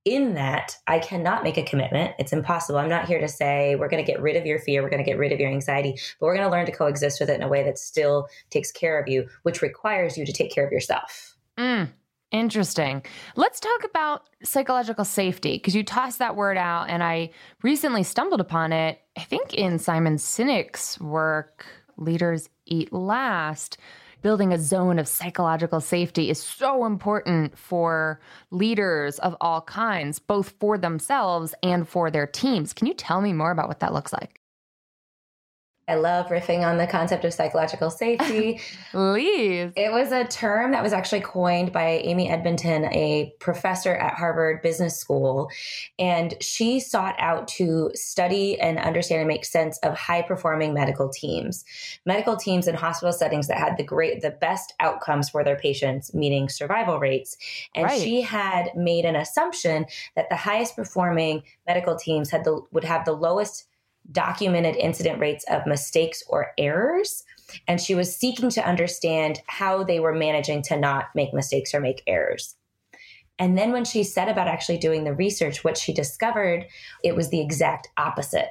in 0.05 0.33
that, 0.35 0.77
I 0.87 0.99
cannot 0.99 1.43
make 1.43 1.57
a 1.57 1.63
commitment. 1.63 2.15
It's 2.19 2.31
impossible. 2.31 2.79
I'm 2.79 2.89
not 2.89 3.05
here 3.05 3.19
to 3.19 3.27
say 3.27 3.75
we're 3.75 3.89
going 3.89 4.03
to 4.03 4.09
get 4.09 4.21
rid 4.21 4.37
of 4.37 4.45
your 4.45 4.59
fear, 4.59 4.81
we're 4.81 4.89
going 4.89 5.03
to 5.03 5.09
get 5.09 5.17
rid 5.17 5.31
of 5.31 5.39
your 5.39 5.49
anxiety, 5.49 5.99
but 6.19 6.25
we're 6.25 6.35
going 6.35 6.47
to 6.47 6.51
learn 6.51 6.65
to 6.65 6.71
coexist 6.71 7.19
with 7.19 7.29
it 7.29 7.35
in 7.35 7.43
a 7.43 7.49
way 7.49 7.63
that 7.63 7.77
still 7.77 8.27
takes 8.49 8.71
care 8.71 8.99
of 8.99 9.07
you, 9.07 9.27
which 9.43 9.61
requires 9.61 10.17
you 10.17 10.25
to 10.25 10.31
take 10.33 10.51
care 10.51 10.65
of 10.65 10.71
yourself. 10.71 11.35
Mm. 11.57 11.89
Interesting. 12.31 13.03
Let's 13.35 13.59
talk 13.59 13.83
about 13.83 14.29
psychological 14.43 15.03
safety 15.03 15.53
because 15.53 15.75
you 15.75 15.83
tossed 15.83 16.19
that 16.19 16.35
word 16.35 16.57
out, 16.57 16.89
and 16.89 17.03
I 17.03 17.31
recently 17.63 18.03
stumbled 18.03 18.39
upon 18.39 18.71
it. 18.71 18.99
I 19.17 19.21
think 19.21 19.55
in 19.55 19.79
Simon 19.79 20.17
Sinek's 20.17 20.99
work, 20.99 21.65
Leaders 21.97 22.49
Eat 22.65 22.93
Last. 22.93 23.79
Building 24.21 24.51
a 24.51 24.59
zone 24.59 24.99
of 24.99 25.07
psychological 25.07 25.79
safety 25.79 26.29
is 26.29 26.43
so 26.43 26.85
important 26.85 27.57
for 27.57 28.19
leaders 28.51 29.17
of 29.19 29.35
all 29.39 29.61
kinds, 29.61 30.19
both 30.19 30.55
for 30.59 30.77
themselves 30.77 31.55
and 31.63 31.87
for 31.87 32.11
their 32.11 32.27
teams. 32.27 32.73
Can 32.73 32.87
you 32.87 32.93
tell 32.93 33.21
me 33.21 33.31
more 33.31 33.51
about 33.51 33.69
what 33.69 33.79
that 33.79 33.93
looks 33.93 34.11
like? 34.11 34.38
I 35.89 35.95
love 35.95 36.27
riffing 36.27 36.59
on 36.59 36.77
the 36.77 36.85
concept 36.85 37.25
of 37.25 37.33
psychological 37.33 37.89
safety. 37.89 38.61
Please. 38.91 39.71
It 39.75 39.91
was 39.91 40.11
a 40.11 40.23
term 40.25 40.71
that 40.73 40.83
was 40.83 40.93
actually 40.93 41.21
coined 41.21 41.71
by 41.71 42.01
Amy 42.03 42.29
Edmondson, 42.29 42.85
a 42.85 43.33
professor 43.39 43.95
at 43.95 44.13
Harvard 44.13 44.61
Business 44.61 44.99
School. 44.99 45.49
And 45.97 46.35
she 46.41 46.79
sought 46.79 47.15
out 47.17 47.47
to 47.49 47.89
study 47.95 48.59
and 48.59 48.77
understand 48.77 49.21
and 49.21 49.27
make 49.27 49.45
sense 49.45 49.79
of 49.79 49.97
high 49.97 50.21
performing 50.21 50.75
medical 50.75 51.09
teams. 51.09 51.65
Medical 52.05 52.37
teams 52.37 52.67
in 52.67 52.75
hospital 52.75 53.11
settings 53.11 53.47
that 53.47 53.57
had 53.57 53.75
the 53.77 53.83
great 53.83 54.21
the 54.21 54.29
best 54.29 54.75
outcomes 54.79 55.29
for 55.29 55.43
their 55.43 55.55
patients, 55.55 56.13
meaning 56.13 56.49
survival 56.49 56.99
rates. 56.99 57.35
And 57.73 57.85
right. 57.85 57.99
she 57.99 58.21
had 58.21 58.69
made 58.75 59.05
an 59.05 59.15
assumption 59.15 59.87
that 60.15 60.29
the 60.29 60.35
highest 60.35 60.75
performing 60.75 61.41
medical 61.67 61.95
teams 61.95 62.29
had 62.29 62.43
the 62.43 62.61
would 62.71 62.83
have 62.83 63.05
the 63.05 63.13
lowest 63.13 63.65
documented 64.11 64.75
incident 64.75 65.19
rates 65.19 65.45
of 65.49 65.65
mistakes 65.65 66.23
or 66.27 66.51
errors. 66.57 67.23
And 67.67 67.79
she 67.79 67.95
was 67.95 68.15
seeking 68.15 68.49
to 68.51 68.67
understand 68.67 69.39
how 69.47 69.83
they 69.83 69.99
were 69.99 70.13
managing 70.13 70.61
to 70.63 70.77
not 70.77 71.05
make 71.15 71.33
mistakes 71.33 71.73
or 71.73 71.79
make 71.79 72.03
errors. 72.07 72.55
And 73.39 73.57
then 73.57 73.71
when 73.71 73.85
she 73.85 74.03
set 74.03 74.27
about 74.27 74.49
actually 74.49 74.77
doing 74.77 75.05
the 75.05 75.13
research, 75.13 75.63
what 75.63 75.77
she 75.77 75.93
discovered, 75.93 76.65
it 77.03 77.15
was 77.15 77.29
the 77.29 77.39
exact 77.39 77.87
opposite. 77.97 78.49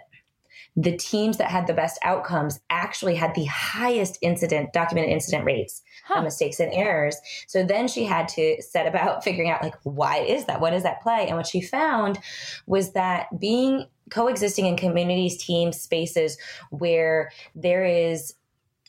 The 0.77 0.97
teams 0.97 1.39
that 1.39 1.51
had 1.51 1.67
the 1.67 1.75
best 1.75 1.99
outcomes 2.03 2.61
actually 2.71 3.17
had 3.17 3.35
the 3.35 3.45
highest 3.47 4.19
incident, 4.23 4.73
documented 4.73 5.13
incident 5.13 5.45
rates 5.45 5.83
huh. 6.07 6.19
of 6.19 6.25
mistakes 6.25 6.61
and 6.61 6.73
errors. 6.73 7.17
So 7.49 7.65
then 7.65 7.89
she 7.89 8.05
had 8.05 8.29
to 8.29 8.63
set 8.63 8.87
about 8.87 9.25
figuring 9.25 9.51
out 9.51 9.63
like, 9.63 9.75
why 9.83 10.19
is 10.19 10.47
that? 10.47 10.61
What 10.61 10.71
does 10.71 10.85
that 10.85 11.03
play? 11.03 11.27
And 11.27 11.37
what 11.37 11.47
she 11.47 11.61
found 11.61 12.19
was 12.67 12.93
that 12.93 13.27
being 13.39 13.87
coexisting 14.11 14.67
in 14.67 14.77
communities, 14.77 15.43
teams, 15.43 15.81
spaces 15.81 16.39
where 16.71 17.31
there 17.55 17.85
is 17.85 18.35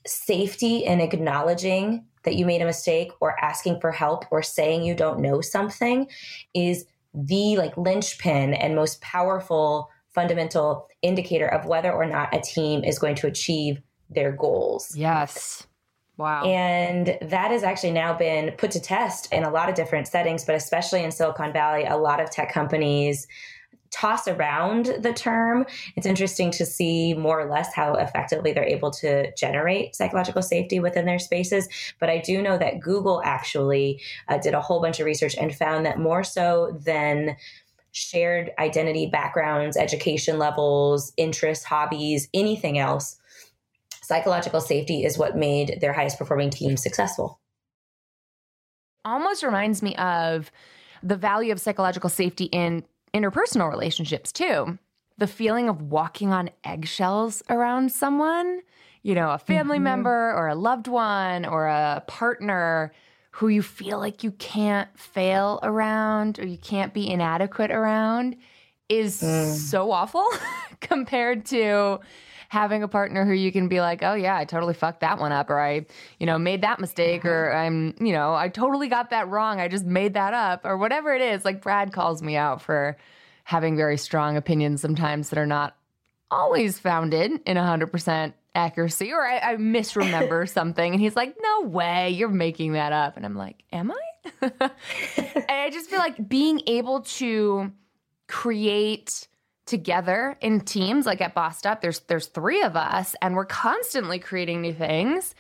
safety 0.05 0.85
in 0.85 1.01
acknowledging 1.01 2.05
that 2.23 2.35
you 2.35 2.45
made 2.45 2.61
a 2.61 2.65
mistake 2.65 3.11
or 3.21 3.39
asking 3.43 3.79
for 3.79 3.91
help 3.91 4.25
or 4.31 4.41
saying 4.43 4.83
you 4.83 4.95
don't 4.95 5.19
know 5.19 5.41
something 5.41 6.07
is 6.53 6.85
the 7.13 7.57
like 7.57 7.75
linchpin 7.77 8.53
and 8.53 8.75
most 8.75 9.01
powerful 9.01 9.89
fundamental 10.13 10.87
indicator 11.01 11.47
of 11.47 11.65
whether 11.65 11.91
or 11.91 12.05
not 12.05 12.33
a 12.35 12.41
team 12.41 12.83
is 12.83 12.99
going 12.99 13.15
to 13.15 13.27
achieve 13.27 13.81
their 14.09 14.31
goals. 14.31 14.95
Yes. 14.95 15.65
Wow. 16.17 16.43
And 16.43 17.17
that 17.21 17.51
has 17.51 17.63
actually 17.63 17.91
now 17.91 18.13
been 18.13 18.51
put 18.57 18.71
to 18.71 18.79
test 18.81 19.31
in 19.31 19.43
a 19.43 19.49
lot 19.49 19.69
of 19.69 19.75
different 19.75 20.07
settings, 20.07 20.43
but 20.43 20.55
especially 20.55 21.03
in 21.03 21.11
Silicon 21.11 21.53
Valley, 21.53 21.85
a 21.85 21.95
lot 21.95 22.19
of 22.19 22.29
tech 22.29 22.51
companies 22.51 23.25
toss 23.91 24.27
around 24.27 24.85
the 24.99 25.13
term. 25.13 25.65
It's 25.95 26.05
interesting 26.05 26.51
to 26.51 26.65
see 26.65 27.13
more 27.13 27.39
or 27.39 27.49
less 27.49 27.73
how 27.73 27.95
effectively 27.95 28.53
they're 28.53 28.63
able 28.63 28.91
to 28.91 29.33
generate 29.35 29.95
psychological 29.95 30.41
safety 30.41 30.79
within 30.79 31.05
their 31.05 31.19
spaces. 31.19 31.67
But 31.99 32.09
I 32.09 32.19
do 32.19 32.41
know 32.41 32.57
that 32.57 32.79
Google 32.79 33.21
actually 33.23 34.01
uh, 34.27 34.37
did 34.37 34.53
a 34.53 34.61
whole 34.61 34.81
bunch 34.81 34.99
of 34.99 35.05
research 35.05 35.35
and 35.35 35.55
found 35.55 35.85
that 35.85 35.99
more 35.99 36.23
so 36.23 36.77
than 36.85 37.35
shared 37.91 38.51
identity 38.59 39.07
backgrounds, 39.07 39.75
education 39.75 40.37
levels, 40.37 41.11
interests, 41.17 41.65
hobbies, 41.65 42.29
anything 42.33 42.77
else, 42.77 43.19
psychological 44.03 44.61
safety 44.61 45.03
is 45.03 45.17
what 45.17 45.35
made 45.35 45.79
their 45.81 45.93
highest 45.93 46.17
performing 46.17 46.49
team 46.49 46.77
successful. 46.77 47.39
Almost 49.05 49.43
reminds 49.43 49.81
me 49.81 49.95
of 49.95 50.51
the 51.01 51.15
value 51.15 51.51
of 51.51 51.59
psychological 51.59 52.09
safety 52.09 52.45
in 52.45 52.83
interpersonal 53.13 53.69
relationships 53.69 54.31
too. 54.31 54.77
The 55.17 55.27
feeling 55.27 55.67
of 55.69 55.81
walking 55.81 56.31
on 56.31 56.49
eggshells 56.63 57.43
around 57.49 57.91
someone, 57.91 58.61
you 59.03 59.15
know, 59.15 59.31
a 59.31 59.37
family 59.37 59.77
mm-hmm. 59.77 59.83
member 59.83 60.33
or 60.33 60.47
a 60.47 60.55
loved 60.55 60.87
one 60.87 61.45
or 61.45 61.67
a 61.67 62.03
partner 62.07 62.93
who 63.31 63.47
you 63.47 63.61
feel 63.61 63.99
like 63.99 64.23
you 64.23 64.31
can't 64.31 64.89
fail 64.97 65.59
around 65.63 66.39
or 66.39 66.45
you 66.45 66.57
can't 66.57 66.93
be 66.93 67.09
inadequate 67.09 67.71
around 67.71 68.35
is 68.89 69.21
mm. 69.21 69.53
so 69.53 69.91
awful 69.91 70.27
compared 70.81 71.45
to 71.45 71.99
having 72.49 72.81
a 72.81 72.87
partner 72.87 73.25
who 73.25 73.31
you 73.31 73.51
can 73.51 73.67
be 73.67 73.79
like, 73.79 74.03
oh 74.03 74.15
yeah, 74.15 74.35
I 74.35 74.43
totally 74.43 74.73
fucked 74.73 75.01
that 75.01 75.19
one 75.19 75.31
up, 75.31 75.49
or 75.49 75.59
I, 75.59 75.85
you 76.19 76.25
know, 76.25 76.37
made 76.37 76.63
that 76.63 76.79
mistake, 76.79 77.23
or 77.23 77.49
mm-hmm. 77.49 77.57
I'm, 77.99 78.07
you 78.07 78.11
know, 78.11 78.33
I 78.33 78.49
totally 78.49 78.89
got 78.89 79.11
that 79.11 79.29
wrong. 79.29 79.59
I 79.59 79.67
just 79.67 79.85
made 79.85 80.15
that 80.15 80.33
up, 80.33 80.65
or 80.65 80.77
whatever 80.77 81.13
it 81.13 81.21
is. 81.21 81.45
Like 81.45 81.61
Brad 81.61 81.93
calls 81.93 82.21
me 82.21 82.35
out 82.35 82.61
for 82.61 82.97
having 83.43 83.77
very 83.77 83.97
strong 83.97 84.35
opinions 84.35 84.81
sometimes 84.81 85.29
that 85.29 85.39
are 85.39 85.45
not 85.45 85.75
always 86.31 86.77
founded 86.77 87.31
in 87.45 87.57
100% 87.57 88.33
accuracy, 88.55 89.11
or 89.11 89.25
I, 89.25 89.37
I 89.39 89.57
misremember 89.57 90.45
something, 90.49 90.91
and 90.91 90.99
he's 90.99 91.15
like, 91.15 91.35
no 91.39 91.67
way, 91.67 92.09
you're 92.09 92.29
making 92.29 92.73
that 92.73 92.93
up. 92.93 93.15
And 93.15 93.27
I'm 93.27 93.37
like, 93.37 93.63
am 93.71 93.91
I? 93.91 94.31
and 95.17 95.45
I 95.49 95.69
just 95.69 95.89
feel 95.89 95.99
like 95.99 96.27
being 96.27 96.61
able 96.65 97.01
to 97.01 97.71
create 98.27 99.27
together 99.69 100.35
in 100.41 100.59
teams 100.59 101.05
like 101.05 101.21
at 101.21 101.33
Bossed 101.33 101.65
Up 101.65 101.81
there's 101.81 101.99
there's 102.01 102.27
3 102.27 102.63
of 102.63 102.75
us 102.75 103.15
and 103.21 103.35
we're 103.35 103.45
constantly 103.45 104.19
creating 104.19 104.61
new 104.61 104.73
things. 104.73 105.35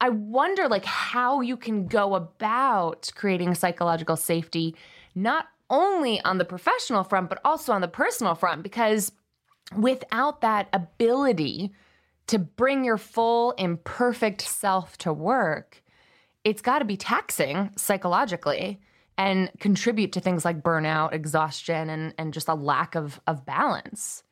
I 0.00 0.10
wonder 0.10 0.68
like 0.68 0.84
how 0.84 1.40
you 1.40 1.56
can 1.56 1.86
go 1.86 2.14
about 2.14 3.10
creating 3.14 3.54
psychological 3.54 4.16
safety 4.16 4.76
not 5.14 5.46
only 5.70 6.20
on 6.20 6.38
the 6.38 6.44
professional 6.44 7.02
front 7.02 7.28
but 7.30 7.40
also 7.44 7.72
on 7.72 7.80
the 7.80 7.88
personal 7.88 8.34
front 8.34 8.62
because 8.62 9.10
without 9.76 10.42
that 10.42 10.68
ability 10.72 11.72
to 12.26 12.38
bring 12.38 12.84
your 12.84 12.98
full 12.98 13.52
imperfect 13.52 14.42
self 14.42 14.96
to 14.98 15.12
work, 15.12 15.82
it's 16.44 16.62
got 16.62 16.80
to 16.80 16.84
be 16.84 16.96
taxing 16.96 17.70
psychologically 17.76 18.80
and 19.18 19.50
contribute 19.60 20.12
to 20.12 20.20
things 20.20 20.44
like 20.44 20.62
burnout, 20.62 21.12
exhaustion, 21.12 21.90
and, 21.90 22.14
and 22.18 22.32
just 22.32 22.48
a 22.48 22.54
lack 22.54 22.94
of, 22.94 23.20
of 23.26 23.44
balance. 23.44 24.22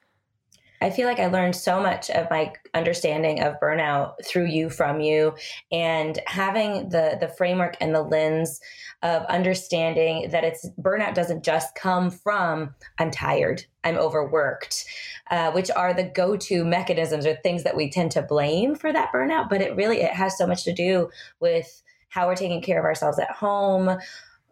I 0.82 0.88
feel 0.88 1.06
like 1.06 1.18
I 1.18 1.26
learned 1.26 1.56
so 1.56 1.80
much 1.80 2.08
of 2.08 2.30
my 2.30 2.54
understanding 2.72 3.42
of 3.42 3.60
burnout 3.60 4.14
through 4.24 4.46
you, 4.46 4.70
from 4.70 5.00
you, 5.00 5.34
and 5.70 6.18
having 6.26 6.88
the 6.88 7.18
the 7.20 7.28
framework 7.28 7.76
and 7.82 7.94
the 7.94 8.02
lens 8.02 8.60
of 9.02 9.24
understanding 9.26 10.30
that 10.30 10.44
it's 10.44 10.66
burnout 10.80 11.14
doesn't 11.14 11.44
just 11.44 11.74
come 11.74 12.10
from 12.10 12.74
I'm 12.98 13.10
tired, 13.10 13.66
I'm 13.84 13.98
overworked, 13.98 14.86
uh, 15.30 15.52
which 15.52 15.70
are 15.70 15.92
the 15.92 16.04
go 16.04 16.36
to 16.38 16.64
mechanisms 16.64 17.26
or 17.26 17.34
things 17.36 17.62
that 17.64 17.76
we 17.76 17.90
tend 17.90 18.12
to 18.12 18.22
blame 18.22 18.74
for 18.74 18.90
that 18.90 19.12
burnout. 19.12 19.50
But 19.50 19.60
it 19.60 19.76
really 19.76 20.00
it 20.00 20.12
has 20.12 20.38
so 20.38 20.46
much 20.46 20.64
to 20.64 20.72
do 20.72 21.10
with 21.40 21.82
how 22.08 22.26
we're 22.26 22.36
taking 22.36 22.62
care 22.62 22.78
of 22.78 22.86
ourselves 22.86 23.18
at 23.18 23.30
home 23.30 23.98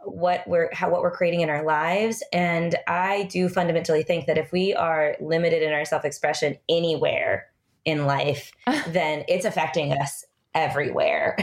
what 0.05 0.47
we're 0.47 0.73
how 0.73 0.91
what 0.91 1.03
we're 1.03 1.11
creating 1.11 1.41
in 1.41 1.51
our 1.51 1.65
lives 1.65 2.23
and 2.33 2.77
i 2.87 3.25
do 3.25 3.49
fundamentally 3.49 4.03
think 4.03 4.27
that 4.27 4.39
if 4.39 4.53
we 4.53 4.75
are 4.75 5.17
limited 5.21 5.63
in 5.63 5.73
our 5.73 5.85
self-expression 5.85 6.57
anywhere 6.69 7.47
in 7.85 8.07
life 8.07 8.53
then 8.89 9.25
it's 9.29 9.45
affecting 9.45 9.93
us 9.93 10.25
everywhere 10.55 11.37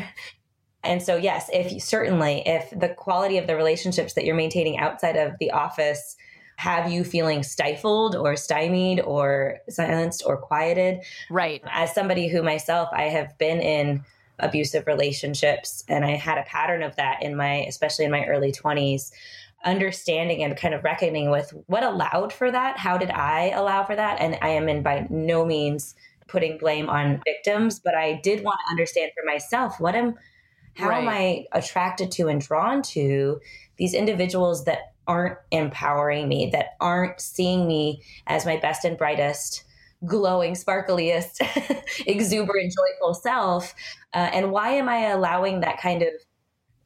and 0.84 1.02
so 1.02 1.16
yes 1.16 1.50
if 1.52 1.72
you, 1.72 1.80
certainly 1.80 2.44
if 2.46 2.70
the 2.72 2.90
quality 2.90 3.38
of 3.38 3.46
the 3.46 3.56
relationships 3.56 4.14
that 4.14 4.26
you're 4.26 4.36
maintaining 4.36 4.78
outside 4.78 5.18
of 5.18 5.34
the 5.40 5.52
office 5.52 6.16
have 6.58 6.92
you 6.92 7.04
feeling 7.04 7.44
stifled 7.44 8.16
or 8.16 8.36
stymied 8.36 9.02
or 9.02 9.60
silenced 9.70 10.24
or 10.26 10.38
quieted. 10.38 11.02
Right. 11.30 11.62
As 11.70 11.94
somebody 11.94 12.28
who 12.28 12.42
myself, 12.44 12.90
I 12.94 13.04
have 13.04 13.38
been 13.38 13.60
in 13.60 14.06
abusive 14.40 14.88
relationships 14.88 15.84
and 15.88 16.04
I 16.04 16.12
had 16.12 16.38
a 16.38 16.44
pattern 16.44 16.84
of 16.84 16.96
that 16.98 17.24
in 17.24 17.36
my, 17.36 17.66
especially 17.68 18.06
in 18.06 18.12
my 18.12 18.26
early 18.26 18.52
20s 18.52 19.12
understanding 19.64 20.44
and 20.44 20.56
kind 20.56 20.74
of 20.74 20.84
reckoning 20.84 21.32
with 21.32 21.52
what 21.66 21.84
allowed 21.84 22.32
for 22.32 22.52
that. 22.52 22.78
How 22.78 22.98
did 22.98 23.10
I 23.10 23.50
allow 23.50 23.84
for 23.84 23.96
that? 23.96 24.22
And 24.22 24.38
I 24.42 24.50
am 24.50 24.70
in 24.70 24.84
by 24.84 25.08
no 25.10 25.46
means 25.46 25.96
putting 26.28 26.58
blame 26.58 26.90
on 26.90 27.22
victims, 27.26 27.80
but 27.80 27.96
I 27.96 28.20
did 28.24 28.44
want 28.44 28.60
to 28.66 28.72
understand 28.72 29.12
for 29.16 29.26
myself 29.26 29.80
what 29.80 29.96
am 29.96 30.16
how 30.76 30.90
right. 30.90 31.02
am 31.02 31.10
I 31.10 31.46
attracted 31.54 32.12
to 32.14 32.28
and 32.28 32.42
drawn 32.42 32.82
to 32.82 33.40
these 33.78 33.94
individuals 33.94 34.66
that 34.66 34.94
aren't 35.08 35.38
empowering 35.52 36.28
me, 36.28 36.50
that 36.52 36.76
aren't 36.82 37.22
seeing 37.22 37.68
me 37.68 38.02
as 38.28 38.46
my 38.46 38.58
best 38.58 38.86
and 38.86 38.98
brightest, 38.98 39.64
glowing, 40.06 40.54
sparkliest, 40.54 41.42
exuberant, 42.08 42.74
joyful 42.74 43.14
self? 43.14 43.74
Uh, 44.14 44.30
and 44.34 44.52
why 44.52 44.72
am 44.72 44.90
I 44.90 45.08
allowing 45.08 45.62
that 45.62 45.80
kind 45.80 46.02
of 46.02 46.10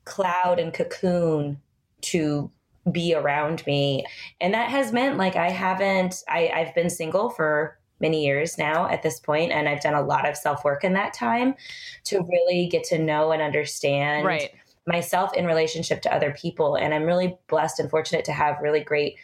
cloud 0.05 0.59
and 0.59 0.73
cocoon 0.73 1.59
to 2.01 2.51
be 2.91 3.13
around 3.13 3.65
me? 3.65 4.05
And 4.41 4.53
that 4.53 4.69
has 4.69 4.91
meant 4.91 5.17
like 5.17 5.35
I 5.35 5.49
haven't, 5.49 6.23
I, 6.27 6.51
I've 6.53 6.75
been 6.75 6.89
single 6.89 7.29
for 7.29 7.79
many 7.99 8.25
years 8.25 8.57
now 8.57 8.87
at 8.89 9.03
this 9.03 9.19
point 9.19 9.51
and 9.51 9.67
i've 9.67 9.81
done 9.81 9.93
a 9.93 10.01
lot 10.01 10.27
of 10.27 10.35
self-work 10.35 10.83
in 10.83 10.93
that 10.93 11.13
time 11.13 11.55
to 12.03 12.19
really 12.19 12.67
get 12.67 12.83
to 12.83 12.97
know 12.97 13.31
and 13.31 13.41
understand 13.41 14.25
right. 14.25 14.51
myself 14.87 15.33
in 15.33 15.45
relationship 15.45 16.01
to 16.01 16.13
other 16.13 16.31
people 16.31 16.75
and 16.75 16.93
i'm 16.93 17.03
really 17.03 17.37
blessed 17.47 17.79
and 17.79 17.89
fortunate 17.89 18.25
to 18.25 18.31
have 18.31 18.57
really 18.61 18.81
great 18.81 19.15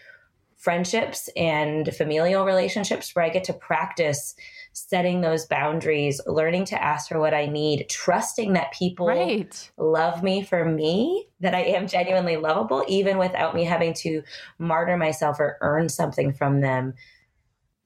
friendships 0.65 1.29
and 1.37 1.95
familial 1.95 2.43
relationships 2.43 3.15
where 3.15 3.23
i 3.23 3.29
get 3.29 3.45
to 3.45 3.53
practice 3.53 4.35
setting 4.73 5.21
those 5.21 5.45
boundaries 5.45 6.19
learning 6.27 6.65
to 6.65 6.83
ask 6.83 7.07
for 7.07 7.19
what 7.19 7.33
i 7.33 7.45
need 7.45 7.87
trusting 7.89 8.53
that 8.53 8.73
people 8.73 9.07
right. 9.07 9.71
love 9.77 10.21
me 10.21 10.43
for 10.43 10.65
me 10.65 11.27
that 11.39 11.55
i 11.55 11.61
am 11.61 11.87
genuinely 11.87 12.35
lovable 12.35 12.83
even 12.89 13.17
without 13.17 13.55
me 13.55 13.63
having 13.63 13.93
to 13.93 14.21
martyr 14.59 14.97
myself 14.97 15.39
or 15.39 15.57
earn 15.61 15.87
something 15.87 16.33
from 16.33 16.59
them 16.59 16.93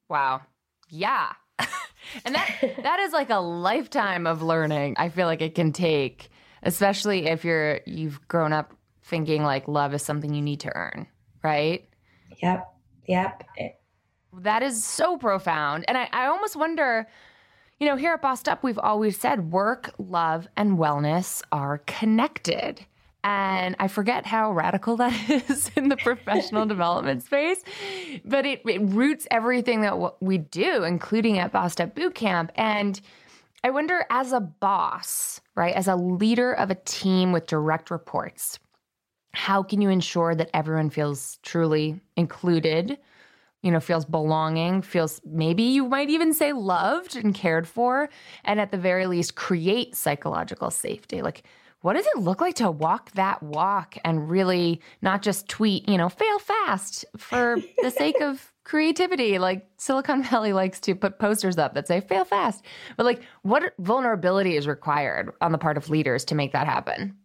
Wow 0.07 0.41
yeah. 0.89 1.33
and 2.25 2.35
that 2.35 2.49
that 2.83 2.99
is 2.99 3.13
like 3.13 3.29
a 3.29 3.39
lifetime 3.39 4.27
of 4.27 4.41
learning. 4.41 4.95
I 4.97 5.09
feel 5.09 5.27
like 5.27 5.41
it 5.41 5.55
can 5.55 5.71
take, 5.71 6.29
especially 6.63 7.27
if 7.27 7.45
you're 7.45 7.81
you've 7.85 8.27
grown 8.27 8.53
up 8.53 8.73
thinking 9.03 9.43
like 9.43 9.67
love 9.67 9.93
is 9.93 10.03
something 10.03 10.33
you 10.33 10.41
need 10.41 10.61
to 10.61 10.75
earn, 10.75 11.07
right? 11.43 11.87
Yep. 12.41 12.73
Yep. 13.07 13.43
Eh, 13.57 13.69
that 14.41 14.63
is 14.63 14.83
so 14.83 15.17
profound. 15.17 15.85
And 15.87 15.97
I, 15.97 16.09
I 16.11 16.27
almost 16.27 16.55
wonder, 16.55 17.07
you 17.79 17.87
know, 17.87 17.95
here 17.95 18.13
at 18.13 18.21
Bossed 18.21 18.47
Up, 18.47 18.63
we've 18.63 18.79
always 18.79 19.19
said 19.19 19.51
work, 19.51 19.93
love, 19.97 20.47
and 20.55 20.77
wellness 20.77 21.41
are 21.51 21.79
connected. 21.79 22.85
And 23.23 23.75
I 23.79 23.87
forget 23.89 24.25
how 24.25 24.51
radical 24.53 24.95
that 24.97 25.29
is 25.49 25.71
in 25.75 25.89
the 25.89 25.97
professional 25.97 26.65
development 26.67 27.23
space, 27.23 27.61
but 28.23 28.45
it, 28.45 28.61
it 28.65 28.81
roots 28.81 29.27
everything 29.29 29.81
that 29.81 30.21
we 30.21 30.37
do, 30.37 30.83
including 30.83 31.37
at 31.37 31.51
Bossed 31.51 31.81
Up 31.81 31.95
Bootcamp. 31.95 32.49
And 32.55 33.01
I 33.63 33.71
wonder, 33.71 34.05
as 34.09 34.31
a 34.31 34.39
boss, 34.39 35.41
right, 35.55 35.75
as 35.75 35.87
a 35.87 35.95
leader 35.95 36.53
of 36.53 36.71
a 36.71 36.75
team 36.75 37.33
with 37.33 37.45
direct 37.45 37.91
reports, 37.91 38.57
how 39.33 39.63
can 39.63 39.81
you 39.81 39.89
ensure 39.89 40.35
that 40.35 40.49
everyone 40.53 40.89
feels 40.89 41.37
truly 41.43 41.99
included, 42.15 42.97
you 43.61 43.71
know, 43.71 43.79
feels 43.79 44.05
belonging, 44.05 44.81
feels 44.81 45.21
maybe 45.25 45.63
you 45.63 45.87
might 45.87 46.09
even 46.09 46.33
say 46.33 46.53
loved 46.53 47.15
and 47.15 47.35
cared 47.35 47.67
for, 47.67 48.09
and 48.43 48.59
at 48.59 48.71
the 48.71 48.77
very 48.77 49.05
least 49.05 49.35
create 49.35 49.95
psychological 49.95 50.71
safety? 50.71 51.21
Like, 51.21 51.43
what 51.81 51.93
does 51.93 52.05
it 52.13 52.19
look 52.19 52.41
like 52.41 52.55
to 52.55 52.69
walk 52.69 53.11
that 53.11 53.41
walk 53.41 53.97
and 54.03 54.29
really 54.29 54.81
not 55.01 55.21
just 55.21 55.47
tweet, 55.47 55.87
you 55.87 55.97
know, 55.97 56.09
fail 56.09 56.39
fast 56.39 57.05
for 57.17 57.57
the 57.81 57.91
sake 57.91 58.19
of 58.21 58.51
creativity? 58.65 59.39
Like 59.39 59.65
Silicon 59.77 60.23
Valley 60.23 60.51
likes 60.51 60.79
to 60.81 60.95
put 60.95 61.19
posters 61.19 61.57
up 61.57 61.73
that 61.75 61.87
say 61.87 62.01
fail 62.01 62.25
fast. 62.25 62.65
But 62.97 63.05
like, 63.05 63.21
what 63.43 63.73
vulnerability 63.79 64.57
is 64.57 64.67
required 64.67 65.31
on 65.39 65.53
the 65.53 65.57
part 65.57 65.77
of 65.77 65.89
leaders 65.89 66.25
to 66.25 66.35
make 66.35 66.51
that 66.51 66.67
happen? 66.67 67.15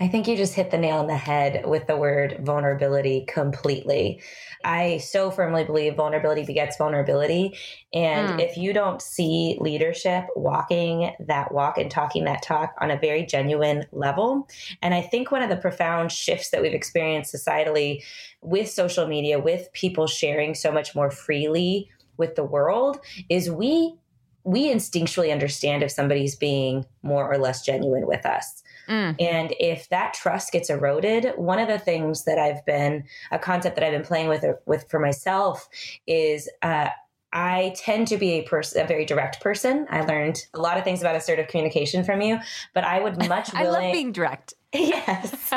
I 0.00 0.08
think 0.08 0.26
you 0.26 0.36
just 0.36 0.54
hit 0.54 0.72
the 0.72 0.78
nail 0.78 0.96
on 0.96 1.06
the 1.06 1.16
head 1.16 1.64
with 1.66 1.86
the 1.86 1.96
word 1.96 2.38
vulnerability 2.40 3.24
completely. 3.28 4.20
I 4.64 4.98
so 4.98 5.30
firmly 5.30 5.62
believe 5.62 5.94
vulnerability 5.94 6.44
begets 6.44 6.76
vulnerability. 6.76 7.56
And 7.92 8.40
mm. 8.40 8.42
if 8.42 8.56
you 8.56 8.72
don't 8.72 9.00
see 9.00 9.56
leadership 9.60 10.26
walking 10.34 11.12
that 11.20 11.52
walk 11.52 11.78
and 11.78 11.90
talking 11.90 12.24
that 12.24 12.42
talk 12.42 12.74
on 12.80 12.90
a 12.90 12.98
very 12.98 13.24
genuine 13.24 13.84
level, 13.92 14.48
and 14.82 14.94
I 14.94 15.00
think 15.00 15.30
one 15.30 15.42
of 15.42 15.50
the 15.50 15.56
profound 15.56 16.10
shifts 16.10 16.50
that 16.50 16.60
we've 16.60 16.74
experienced 16.74 17.32
societally 17.32 18.02
with 18.40 18.68
social 18.68 19.06
media, 19.06 19.38
with 19.38 19.72
people 19.74 20.08
sharing 20.08 20.54
so 20.54 20.72
much 20.72 20.96
more 20.96 21.10
freely 21.10 21.88
with 22.16 22.34
the 22.34 22.44
world, 22.44 22.98
is 23.28 23.48
we 23.50 23.94
we 24.44 24.70
instinctually 24.70 25.32
understand 25.32 25.82
if 25.82 25.90
somebody's 25.90 26.36
being 26.36 26.84
more 27.02 27.32
or 27.32 27.38
less 27.38 27.64
genuine 27.64 28.06
with 28.06 28.26
us. 28.26 28.62
Mm. 28.88 29.16
And 29.20 29.54
if 29.58 29.88
that 29.88 30.14
trust 30.14 30.52
gets 30.52 30.70
eroded, 30.70 31.32
one 31.36 31.58
of 31.58 31.68
the 31.68 31.78
things 31.78 32.24
that 32.24 32.38
I've 32.38 32.64
been 32.66 33.04
a 33.30 33.38
concept 33.38 33.76
that 33.76 33.84
I've 33.84 33.92
been 33.92 34.04
playing 34.04 34.28
with 34.28 34.44
with 34.66 34.88
for 34.90 35.00
myself 35.00 35.68
is 36.06 36.48
uh, 36.62 36.88
I 37.32 37.74
tend 37.76 38.06
to 38.08 38.16
be 38.16 38.32
a 38.34 38.42
person, 38.42 38.82
a 38.82 38.86
very 38.86 39.04
direct 39.04 39.40
person. 39.40 39.86
I 39.90 40.02
learned 40.02 40.46
a 40.54 40.60
lot 40.60 40.78
of 40.78 40.84
things 40.84 41.00
about 41.00 41.16
assertive 41.16 41.48
communication 41.48 42.04
from 42.04 42.22
you, 42.22 42.38
but 42.74 42.84
I 42.84 43.00
would 43.00 43.18
much 43.28 43.52
willing, 43.52 43.66
I 43.66 43.70
love 43.70 43.92
being 43.92 44.12
direct. 44.12 44.54
yes, 44.72 45.52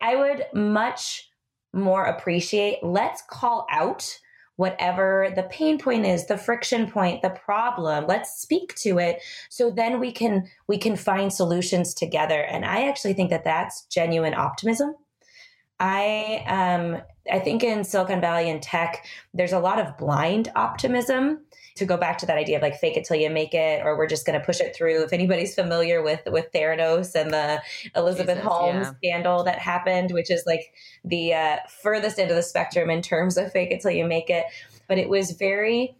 I 0.00 0.16
would 0.16 0.46
much 0.54 1.28
more 1.74 2.04
appreciate. 2.04 2.82
Let's 2.82 3.22
call 3.28 3.66
out 3.70 4.18
whatever 4.58 5.32
the 5.36 5.44
pain 5.44 5.78
point 5.78 6.04
is 6.04 6.26
the 6.26 6.36
friction 6.36 6.90
point 6.90 7.22
the 7.22 7.30
problem 7.30 8.04
let's 8.08 8.40
speak 8.40 8.74
to 8.74 8.98
it 8.98 9.22
so 9.48 9.70
then 9.70 10.00
we 10.00 10.10
can 10.10 10.44
we 10.66 10.76
can 10.76 10.96
find 10.96 11.32
solutions 11.32 11.94
together. 11.94 12.42
And 12.42 12.64
i 12.64 12.88
actually 12.88 13.14
think 13.14 13.30
that 13.30 13.44
that's 13.44 13.86
genuine 13.86 14.34
optimism. 14.34 14.94
I 15.80 16.42
um 16.48 17.00
i 17.30 17.38
think 17.38 17.62
in 17.62 17.84
silicon 17.84 18.20
valley 18.20 18.50
and 18.50 18.62
tech 18.62 19.04
there's 19.34 19.52
a 19.52 19.58
lot 19.58 19.78
of 19.78 19.96
blind 19.96 20.50
optimism 20.56 21.38
to 21.78 21.84
go 21.84 21.96
back 21.96 22.18
to 22.18 22.26
that 22.26 22.36
idea 22.36 22.56
of 22.56 22.62
like 22.62 22.76
fake 22.76 22.96
it 22.96 23.04
till 23.04 23.16
you 23.16 23.30
make 23.30 23.54
it, 23.54 23.82
or 23.84 23.96
we're 23.96 24.06
just 24.06 24.26
going 24.26 24.38
to 24.38 24.44
push 24.44 24.60
it 24.60 24.76
through. 24.76 25.02
If 25.02 25.12
anybody's 25.12 25.54
familiar 25.54 26.02
with 26.02 26.20
with 26.26 26.52
Theranos 26.52 27.14
and 27.14 27.32
the 27.32 27.62
Elizabeth 27.96 28.36
Jesus, 28.36 28.52
Holmes 28.52 28.86
yeah. 28.86 28.94
scandal 28.96 29.44
that 29.44 29.58
happened, 29.58 30.10
which 30.10 30.30
is 30.30 30.42
like 30.46 30.72
the 31.04 31.34
uh, 31.34 31.56
furthest 31.82 32.18
end 32.18 32.30
of 32.30 32.36
the 32.36 32.42
spectrum 32.42 32.90
in 32.90 33.00
terms 33.00 33.36
of 33.36 33.50
fake 33.52 33.70
it 33.70 33.80
till 33.80 33.92
you 33.92 34.04
make 34.04 34.28
it, 34.28 34.44
but 34.86 34.98
it 34.98 35.08
was 35.08 35.32
very. 35.32 35.96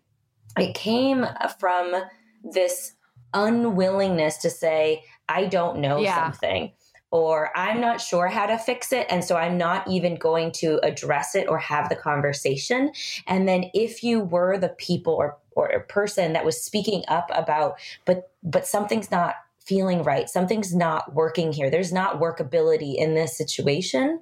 It 0.58 0.74
came 0.74 1.24
from 1.60 1.94
this 2.42 2.94
unwillingness 3.32 4.38
to 4.38 4.50
say, 4.50 5.04
I 5.28 5.44
don't 5.44 5.78
know 5.78 5.98
yeah. 5.98 6.32
something 6.32 6.72
or 7.10 7.50
I'm 7.56 7.80
not 7.80 8.00
sure 8.00 8.28
how 8.28 8.46
to 8.46 8.58
fix 8.58 8.92
it. 8.92 9.06
And 9.08 9.24
so 9.24 9.36
I'm 9.36 9.56
not 9.56 9.88
even 9.88 10.16
going 10.16 10.52
to 10.52 10.78
address 10.82 11.34
it 11.34 11.48
or 11.48 11.58
have 11.58 11.88
the 11.88 11.96
conversation. 11.96 12.92
And 13.26 13.48
then 13.48 13.70
if 13.72 14.02
you 14.02 14.20
were 14.20 14.58
the 14.58 14.70
people 14.70 15.14
or 15.14 15.38
or 15.58 15.80
person 15.88 16.34
that 16.34 16.44
was 16.44 16.62
speaking 16.62 17.02
up 17.08 17.28
about 17.34 17.80
but 18.04 18.30
but 18.44 18.64
something's 18.64 19.10
not 19.10 19.34
feeling 19.58 20.04
right 20.04 20.30
something's 20.30 20.72
not 20.72 21.14
working 21.14 21.52
here 21.52 21.68
there's 21.68 21.92
not 21.92 22.20
workability 22.20 22.94
in 22.94 23.14
this 23.14 23.36
situation 23.36 24.20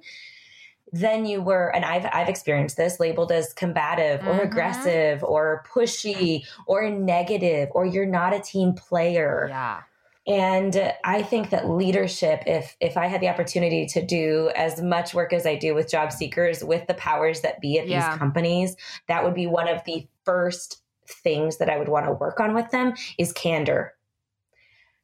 then 0.91 1.25
you 1.25 1.41
were 1.41 1.73
and 1.75 1.83
I've 1.83 2.07
I've 2.11 2.29
experienced 2.29 2.77
this 2.77 2.99
labeled 2.99 3.31
as 3.31 3.53
combative 3.53 4.21
or 4.25 4.33
mm-hmm. 4.33 4.47
aggressive 4.47 5.23
or 5.23 5.63
pushy 5.69 6.45
or 6.65 6.89
negative 6.89 7.69
or 7.73 7.85
you're 7.85 8.05
not 8.05 8.33
a 8.33 8.39
team 8.39 8.73
player. 8.73 9.47
Yeah. 9.49 9.81
And 10.27 10.93
I 11.05 11.23
think 11.23 11.51
that 11.51 11.69
leadership, 11.69 12.43
if 12.45 12.75
if 12.81 12.97
I 12.97 13.07
had 13.07 13.21
the 13.21 13.29
opportunity 13.29 13.85
to 13.87 14.05
do 14.05 14.51
as 14.55 14.81
much 14.81 15.13
work 15.13 15.31
as 15.31 15.45
I 15.45 15.55
do 15.55 15.73
with 15.73 15.89
job 15.89 16.11
seekers 16.11 16.63
with 16.63 16.85
the 16.87 16.95
powers 16.95 17.41
that 17.41 17.61
be 17.61 17.79
at 17.79 17.87
yeah. 17.87 18.09
these 18.09 18.19
companies, 18.19 18.75
that 19.07 19.23
would 19.23 19.33
be 19.33 19.47
one 19.47 19.69
of 19.69 19.81
the 19.85 20.05
first 20.25 20.83
things 21.07 21.57
that 21.57 21.69
I 21.69 21.77
would 21.77 21.87
want 21.87 22.05
to 22.07 22.11
work 22.11 22.41
on 22.41 22.53
with 22.53 22.69
them 22.71 22.93
is 23.17 23.31
candor. 23.31 23.93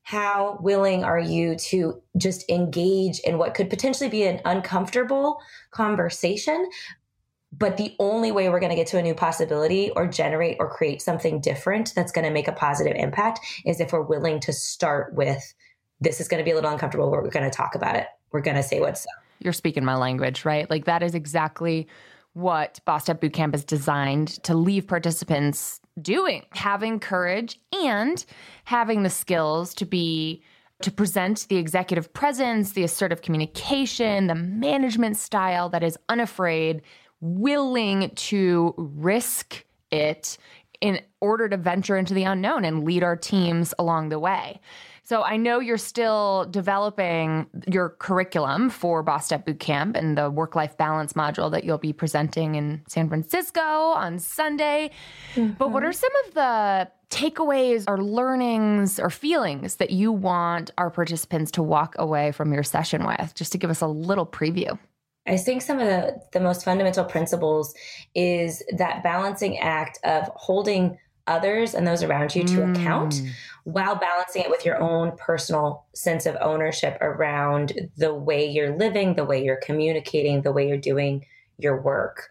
How 0.01 0.57
willing 0.59 1.05
are 1.05 1.19
you 1.19 1.55
to 1.55 2.01
just 2.17 2.49
engage 2.49 3.19
in 3.19 3.37
what 3.37 3.53
could 3.53 3.69
potentially 3.69 4.09
be 4.09 4.23
an 4.23 4.41
uncomfortable 4.43 5.39
conversation? 5.71 6.69
But 7.57 7.77
the 7.77 7.95
only 7.99 8.31
way 8.31 8.49
we're 8.49 8.59
going 8.59 8.71
to 8.71 8.75
get 8.75 8.87
to 8.87 8.97
a 8.97 9.01
new 9.01 9.13
possibility 9.13 9.91
or 9.91 10.07
generate 10.07 10.57
or 10.59 10.69
create 10.69 11.01
something 11.01 11.39
different 11.39 11.93
that's 11.95 12.11
going 12.11 12.25
to 12.25 12.31
make 12.31 12.47
a 12.47 12.53
positive 12.53 12.95
impact 12.95 13.39
is 13.65 13.79
if 13.79 13.91
we're 13.91 14.01
willing 14.01 14.39
to 14.41 14.53
start 14.53 15.13
with 15.13 15.53
this 16.01 16.19
is 16.19 16.27
going 16.27 16.39
to 16.39 16.45
be 16.45 16.51
a 16.51 16.55
little 16.55 16.71
uncomfortable, 16.71 17.09
but 17.09 17.23
we're 17.23 17.29
going 17.29 17.49
to 17.49 17.55
talk 17.55 17.75
about 17.75 17.95
it. 17.95 18.07
We're 18.31 18.41
going 18.41 18.57
to 18.57 18.63
say 18.63 18.79
what's 18.79 19.05
up 19.05 19.23
you're 19.43 19.53
speaking 19.53 19.85
my 19.85 19.95
language, 19.95 20.45
right? 20.45 20.69
Like 20.69 20.85
that 20.85 21.03
is 21.03 21.13
exactly 21.13 21.87
what 22.33 22.79
Bossed 22.85 23.09
Up 23.09 23.21
Bootcamp 23.21 23.53
is 23.53 23.63
designed 23.63 24.29
to 24.43 24.55
leave 24.55 24.87
participants 24.87 25.79
doing, 26.01 26.43
having 26.51 26.99
courage 26.99 27.59
and 27.71 28.25
having 28.63 29.03
the 29.03 29.09
skills 29.09 29.75
to 29.75 29.85
be 29.85 30.41
to 30.81 30.91
present 30.91 31.47
the 31.47 31.57
executive 31.57 32.11
presence, 32.13 32.71
the 32.71 32.83
assertive 32.83 33.21
communication, 33.21 34.27
the 34.27 34.35
management 34.35 35.15
style 35.15 35.69
that 35.69 35.83
is 35.83 35.97
unafraid, 36.09 36.81
willing 37.23 38.09
to 38.09 38.73
risk 38.77 39.63
it 39.91 40.37
in 40.81 40.99
order 41.21 41.47
to 41.47 41.55
venture 41.55 41.95
into 41.95 42.13
the 42.13 42.23
unknown 42.23 42.65
and 42.65 42.83
lead 42.83 43.03
our 43.03 43.15
teams 43.15 43.73
along 43.79 44.09
the 44.09 44.19
way. 44.19 44.59
So 45.05 45.21
I 45.21 45.37
know 45.37 45.59
you're 45.59 45.77
still 45.77 46.45
developing 46.49 47.47
your 47.67 47.89
curriculum 47.89 48.69
for 48.69 49.03
Bossed 49.03 49.31
Up 49.31 49.45
Bootcamp 49.45 49.95
and 49.95 50.17
the 50.17 50.29
work 50.29 50.55
life 50.55 50.77
balance 50.77 51.13
module 51.13 51.51
that 51.51 51.63
you'll 51.63 51.77
be 51.77 51.93
presenting 51.93 52.55
in 52.55 52.81
San 52.87 53.07
Francisco 53.07 53.61
on 53.61 54.19
Sunday. 54.19 54.91
Mm-hmm. 55.35 55.53
But 55.53 55.71
what 55.71 55.83
are 55.83 55.93
some 55.93 56.11
of 56.27 56.33
the 56.33 56.89
takeaways 57.09 57.85
or 57.87 58.03
learnings 58.03 58.99
or 58.99 59.09
feelings 59.09 59.75
that 59.75 59.91
you 59.91 60.11
want 60.11 60.71
our 60.77 60.89
participants 60.89 61.51
to 61.51 61.63
walk 61.63 61.95
away 61.97 62.33
from 62.33 62.53
your 62.53 62.63
session 62.63 63.05
with, 63.05 63.33
just 63.35 63.51
to 63.53 63.57
give 63.57 63.69
us 63.69 63.81
a 63.81 63.87
little 63.87 64.25
preview? 64.25 64.77
I 65.25 65.37
think 65.37 65.61
some 65.61 65.79
of 65.79 65.87
the, 65.87 66.21
the 66.33 66.39
most 66.39 66.65
fundamental 66.65 67.05
principles 67.05 67.73
is 68.13 68.61
that 68.77 69.03
balancing 69.03 69.57
act 69.59 69.99
of 70.03 70.29
holding 70.35 70.97
others 71.27 71.73
and 71.73 71.87
those 71.87 72.03
around 72.03 72.35
you 72.35 72.43
to 72.43 72.57
mm. 72.57 72.75
account 72.75 73.21
while 73.63 73.95
balancing 73.95 74.41
it 74.41 74.49
with 74.49 74.65
your 74.65 74.81
own 74.81 75.15
personal 75.15 75.85
sense 75.93 76.25
of 76.25 76.35
ownership 76.41 76.97
around 76.99 77.89
the 77.95 78.13
way 78.13 78.45
you're 78.45 78.75
living, 78.75 79.15
the 79.15 79.23
way 79.23 79.43
you're 79.43 79.59
communicating, 79.63 80.41
the 80.41 80.51
way 80.51 80.67
you're 80.67 80.77
doing 80.77 81.25
your 81.57 81.81
work. 81.81 82.29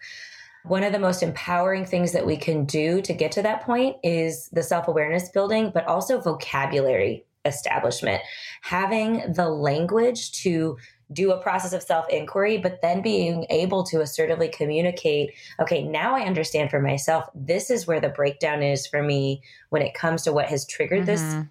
One 0.64 0.85
of 0.85 0.92
the 0.92 0.98
most 0.98 1.22
empowering 1.22 1.87
things 1.87 2.12
that 2.12 2.26
we 2.26 2.37
can 2.37 2.66
do 2.66 3.00
to 3.02 3.12
get 3.14 3.33
to 3.33 3.42
that 3.42 3.62
point 3.62 3.96
is 4.05 4.48
the 4.52 4.62
self 4.62 4.87
awareness 4.88 5.28
building, 5.31 5.70
but 5.72 5.87
also 5.87 6.20
vocabulary 6.20 7.24
establishment. 7.44 8.22
Having 8.61 9.33
the 9.33 9.48
language 9.48 10.33
to 10.42 10.76
do 11.12 11.33
a 11.33 11.40
process 11.40 11.72
of 11.72 11.83
self 11.83 12.09
inquiry, 12.09 12.59
but 12.59 12.81
then 12.83 13.03
being 13.03 13.46
able 13.51 13.85
to 13.85 14.01
assertively 14.01 14.48
communicate, 14.48 15.35
okay, 15.61 15.83
now 15.83 16.14
I 16.14 16.22
understand 16.22 16.70
for 16.70 16.81
myself, 16.81 17.25
this 17.35 17.70
is 17.70 17.87
where 17.87 18.01
the 18.01 18.09
breakdown 18.09 18.62
is 18.62 18.87
for 18.87 19.03
me 19.03 19.42
when 19.70 19.83
it 19.83 19.94
comes 19.94 20.22
to 20.22 20.33
what 20.33 20.46
has 20.46 20.66
triggered 20.66 21.07
mm-hmm. 21.07 21.40
this 21.40 21.46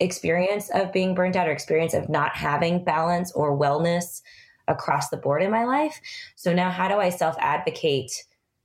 experience 0.00 0.70
of 0.70 0.92
being 0.92 1.14
burnt 1.14 1.36
out 1.36 1.48
or 1.48 1.52
experience 1.52 1.94
of 1.94 2.08
not 2.08 2.36
having 2.36 2.84
balance 2.84 3.32
or 3.32 3.56
wellness 3.56 4.22
across 4.68 5.08
the 5.08 5.16
board 5.16 5.42
in 5.42 5.50
my 5.50 5.64
life. 5.64 6.00
So 6.36 6.52
now, 6.52 6.70
how 6.70 6.88
do 6.88 6.94
I 6.94 7.10
self 7.10 7.36
advocate 7.38 8.12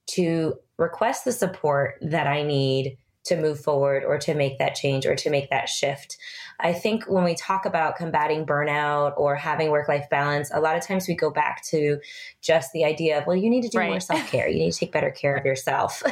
to 0.07 0.55
request 0.77 1.25
the 1.25 1.31
support 1.31 1.97
that 2.01 2.27
I 2.27 2.43
need 2.43 2.97
to 3.25 3.37
move 3.37 3.59
forward 3.59 4.03
or 4.03 4.17
to 4.19 4.33
make 4.33 4.57
that 4.59 4.75
change 4.75 5.05
or 5.05 5.15
to 5.15 5.29
make 5.29 5.49
that 5.49 5.69
shift? 5.69 6.17
I 6.59 6.73
think 6.73 7.05
when 7.05 7.23
we 7.23 7.35
talk 7.35 7.65
about 7.65 7.95
combating 7.97 8.45
burnout 8.45 9.13
or 9.17 9.35
having 9.35 9.71
work 9.71 9.87
life 9.87 10.09
balance, 10.09 10.51
a 10.53 10.59
lot 10.59 10.77
of 10.77 10.85
times 10.85 11.07
we 11.07 11.15
go 11.15 11.29
back 11.29 11.63
to 11.65 11.99
just 12.41 12.71
the 12.73 12.85
idea 12.85 13.17
of, 13.17 13.27
well, 13.27 13.35
you 13.35 13.49
need 13.49 13.63
to 13.63 13.69
do 13.69 13.79
right. 13.79 13.89
more 13.89 13.99
self 13.99 14.25
care. 14.29 14.47
You 14.47 14.59
need 14.59 14.71
to 14.71 14.79
take 14.79 14.91
better 14.91 15.11
care 15.11 15.35
of 15.35 15.45
yourself. 15.45 16.03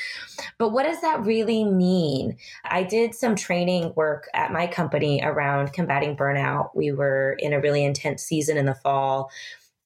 but 0.58 0.70
what 0.70 0.84
does 0.84 1.00
that 1.00 1.24
really 1.24 1.64
mean? 1.64 2.36
I 2.64 2.82
did 2.82 3.14
some 3.14 3.36
training 3.36 3.94
work 3.96 4.28
at 4.34 4.52
my 4.52 4.66
company 4.66 5.20
around 5.22 5.72
combating 5.72 6.16
burnout. 6.16 6.70
We 6.74 6.92
were 6.92 7.36
in 7.38 7.52
a 7.52 7.60
really 7.60 7.84
intense 7.84 8.22
season 8.22 8.56
in 8.56 8.66
the 8.66 8.74
fall. 8.74 9.30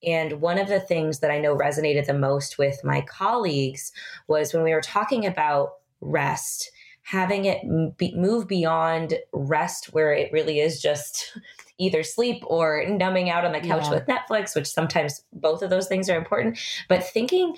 And 0.03 0.41
one 0.41 0.57
of 0.57 0.67
the 0.67 0.79
things 0.79 1.19
that 1.19 1.31
I 1.31 1.39
know 1.39 1.55
resonated 1.55 2.07
the 2.07 2.13
most 2.13 2.57
with 2.57 2.83
my 2.83 3.01
colleagues 3.01 3.91
was 4.27 4.53
when 4.53 4.63
we 4.63 4.73
were 4.73 4.81
talking 4.81 5.25
about 5.25 5.73
rest 6.01 6.71
having 7.03 7.45
it 7.45 7.97
be, 7.97 8.13
move 8.15 8.47
beyond 8.47 9.15
rest 9.33 9.87
where 9.87 10.13
it 10.13 10.31
really 10.31 10.59
is 10.59 10.81
just 10.81 11.37
either 11.77 12.03
sleep 12.03 12.43
or 12.45 12.85
numbing 12.87 13.29
out 13.29 13.45
on 13.45 13.51
the 13.51 13.59
couch 13.59 13.85
yeah. 13.85 13.91
with 13.91 14.05
Netflix, 14.05 14.55
which 14.55 14.67
sometimes 14.67 15.23
both 15.33 15.63
of 15.63 15.69
those 15.69 15.87
things 15.87 16.09
are 16.09 16.17
important, 16.17 16.59
but 16.87 17.03
thinking 17.03 17.55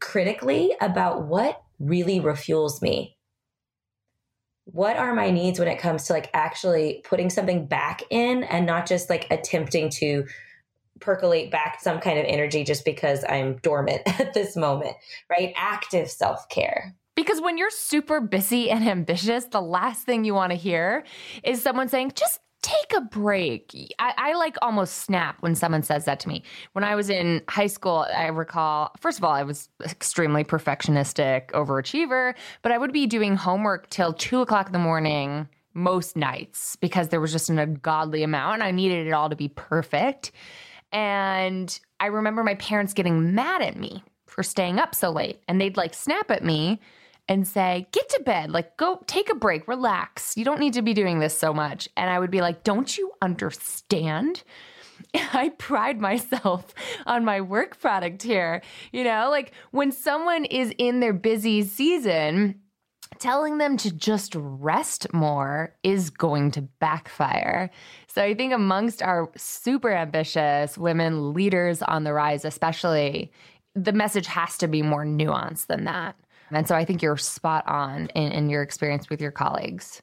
critically 0.00 0.74
about 0.80 1.24
what 1.26 1.62
really 1.80 2.20
refuels 2.20 2.80
me. 2.80 3.16
What 4.66 4.96
are 4.96 5.14
my 5.14 5.30
needs 5.30 5.58
when 5.58 5.66
it 5.66 5.80
comes 5.80 6.04
to 6.04 6.12
like 6.12 6.30
actually 6.32 7.02
putting 7.04 7.28
something 7.28 7.66
back 7.66 8.02
in 8.08 8.44
and 8.44 8.66
not 8.66 8.86
just 8.86 9.10
like 9.10 9.26
attempting 9.30 9.90
to 9.90 10.26
percolate 11.00 11.50
back 11.50 11.80
some 11.80 11.98
kind 11.98 12.18
of 12.18 12.26
energy 12.26 12.62
just 12.62 12.84
because 12.84 13.24
I'm 13.28 13.56
dormant 13.56 14.02
at 14.20 14.32
this 14.32 14.54
moment, 14.56 14.94
right? 15.28 15.52
Active 15.56 16.08
self 16.08 16.48
care. 16.48 16.94
Because 17.20 17.42
when 17.42 17.58
you're 17.58 17.68
super 17.68 18.22
busy 18.22 18.70
and 18.70 18.82
ambitious, 18.88 19.44
the 19.44 19.60
last 19.60 20.06
thing 20.06 20.24
you 20.24 20.32
want 20.32 20.52
to 20.52 20.56
hear 20.56 21.04
is 21.44 21.62
someone 21.62 21.86
saying, 21.86 22.12
just 22.14 22.40
take 22.62 22.94
a 22.96 23.02
break. 23.02 23.74
I, 23.98 24.14
I, 24.16 24.32
like 24.36 24.56
almost 24.62 25.00
snap 25.00 25.36
when 25.40 25.54
someone 25.54 25.82
says 25.82 26.06
that 26.06 26.18
to 26.20 26.28
me. 26.28 26.42
When 26.72 26.82
I 26.82 26.94
was 26.94 27.10
in 27.10 27.42
high 27.46 27.66
school, 27.66 28.06
I 28.16 28.28
recall, 28.28 28.92
first 28.98 29.18
of 29.18 29.24
all, 29.24 29.32
I 29.32 29.42
was 29.42 29.68
extremely 29.84 30.44
perfectionistic, 30.44 31.50
overachiever, 31.50 32.34
but 32.62 32.72
I 32.72 32.78
would 32.78 32.90
be 32.92 33.06
doing 33.06 33.36
homework 33.36 33.90
till 33.90 34.14
two 34.14 34.40
o'clock 34.40 34.68
in 34.68 34.72
the 34.72 34.78
morning 34.78 35.46
most 35.74 36.16
nights 36.16 36.76
because 36.76 37.08
there 37.08 37.20
was 37.20 37.32
just 37.32 37.50
an 37.50 37.58
ungodly 37.58 38.22
amount 38.22 38.54
and 38.54 38.62
I 38.62 38.70
needed 38.70 39.06
it 39.06 39.12
all 39.12 39.28
to 39.28 39.36
be 39.36 39.48
perfect. 39.48 40.32
And 40.90 41.78
I 42.00 42.06
remember 42.06 42.42
my 42.42 42.54
parents 42.54 42.94
getting 42.94 43.34
mad 43.34 43.60
at 43.60 43.76
me 43.76 44.02
for 44.26 44.42
staying 44.42 44.78
up 44.78 44.94
so 44.94 45.10
late 45.10 45.42
and 45.48 45.60
they'd 45.60 45.76
like 45.76 45.92
snap 45.92 46.30
at 46.30 46.42
me 46.42 46.80
and 47.30 47.46
say, 47.46 47.86
get 47.92 48.08
to 48.08 48.22
bed, 48.24 48.50
like 48.50 48.76
go 48.76 49.00
take 49.06 49.30
a 49.30 49.36
break, 49.36 49.68
relax. 49.68 50.36
You 50.36 50.44
don't 50.44 50.58
need 50.58 50.74
to 50.74 50.82
be 50.82 50.92
doing 50.92 51.20
this 51.20 51.38
so 51.38 51.54
much. 51.54 51.88
And 51.96 52.10
I 52.10 52.18
would 52.18 52.32
be 52.32 52.40
like, 52.40 52.64
don't 52.64 52.98
you 52.98 53.12
understand? 53.22 54.42
I 55.14 55.50
pride 55.50 56.00
myself 56.00 56.74
on 57.06 57.24
my 57.24 57.40
work 57.40 57.78
product 57.80 58.24
here. 58.24 58.62
You 58.90 59.04
know, 59.04 59.30
like 59.30 59.52
when 59.70 59.92
someone 59.92 60.44
is 60.44 60.74
in 60.76 60.98
their 60.98 61.12
busy 61.12 61.62
season, 61.62 62.60
telling 63.20 63.58
them 63.58 63.76
to 63.76 63.94
just 63.94 64.34
rest 64.34 65.12
more 65.12 65.76
is 65.84 66.10
going 66.10 66.50
to 66.52 66.62
backfire. 66.80 67.70
So 68.08 68.22
I 68.22 68.34
think 68.34 68.52
amongst 68.52 69.02
our 69.02 69.30
super 69.36 69.92
ambitious 69.92 70.76
women 70.76 71.32
leaders 71.32 71.80
on 71.82 72.02
the 72.02 72.12
rise, 72.12 72.44
especially, 72.44 73.30
the 73.76 73.92
message 73.92 74.26
has 74.26 74.58
to 74.58 74.66
be 74.66 74.82
more 74.82 75.04
nuanced 75.04 75.66
than 75.66 75.84
that. 75.84 76.16
And 76.50 76.66
so 76.66 76.74
I 76.74 76.84
think 76.84 77.02
you're 77.02 77.16
spot 77.16 77.66
on 77.66 78.08
in, 78.14 78.32
in 78.32 78.50
your 78.50 78.62
experience 78.62 79.08
with 79.08 79.20
your 79.20 79.30
colleagues. 79.30 80.02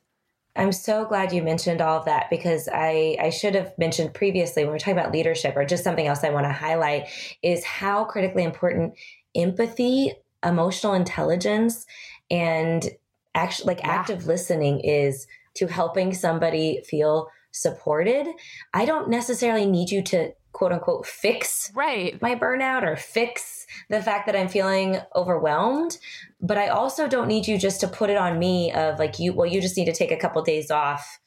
I'm 0.55 0.71
so 0.71 1.05
glad 1.05 1.31
you 1.31 1.43
mentioned 1.43 1.81
all 1.81 1.99
of 1.99 2.05
that 2.05 2.29
because 2.31 2.67
I, 2.71 3.15
I 3.21 3.29
should 3.29 3.53
have 3.53 3.77
mentioned 3.77 4.13
previously 4.15 4.63
when 4.63 4.71
we're 4.71 4.79
talking 4.79 4.97
about 4.97 5.11
leadership 5.11 5.55
or 5.55 5.65
just 5.65 5.83
something 5.83 6.07
else 6.07 6.23
I 6.23 6.31
want 6.31 6.45
to 6.45 6.51
highlight 6.51 7.09
is 7.43 7.63
how 7.63 8.05
critically 8.05 8.43
important 8.43 8.95
empathy, 9.35 10.13
emotional 10.43 10.93
intelligence, 10.93 11.85
and 12.31 12.89
actually 13.35 13.67
like 13.67 13.79
yeah. 13.79 13.91
active 13.91 14.25
listening 14.25 14.79
is 14.79 15.27
to 15.55 15.67
helping 15.67 16.13
somebody 16.13 16.81
feel 16.87 17.29
supported. 17.51 18.27
I 18.73 18.85
don't 18.85 19.09
necessarily 19.09 19.65
need 19.65 19.91
you 19.91 20.01
to 20.03 20.31
quote 20.57 20.71
unquote 20.71 21.05
fix 21.05 21.71
right 21.75 22.19
my 22.19 22.33
burnout 22.33 22.81
or 22.81 22.95
fix 22.95 23.67
the 23.91 24.01
fact 24.01 24.25
that 24.25 24.35
I'm 24.35 24.47
feeling 24.47 24.97
overwhelmed. 25.15 25.99
But 26.41 26.57
I 26.57 26.69
also 26.69 27.07
don't 27.07 27.27
need 27.27 27.47
you 27.47 27.59
just 27.59 27.79
to 27.81 27.87
put 27.87 28.09
it 28.09 28.17
on 28.17 28.39
me 28.39 28.71
of 28.71 28.97
like 28.97 29.19
you 29.19 29.33
well 29.33 29.45
you 29.45 29.61
just 29.61 29.77
need 29.77 29.85
to 29.85 29.93
take 29.93 30.11
a 30.11 30.17
couple 30.17 30.41
days 30.41 30.71
off 30.71 31.19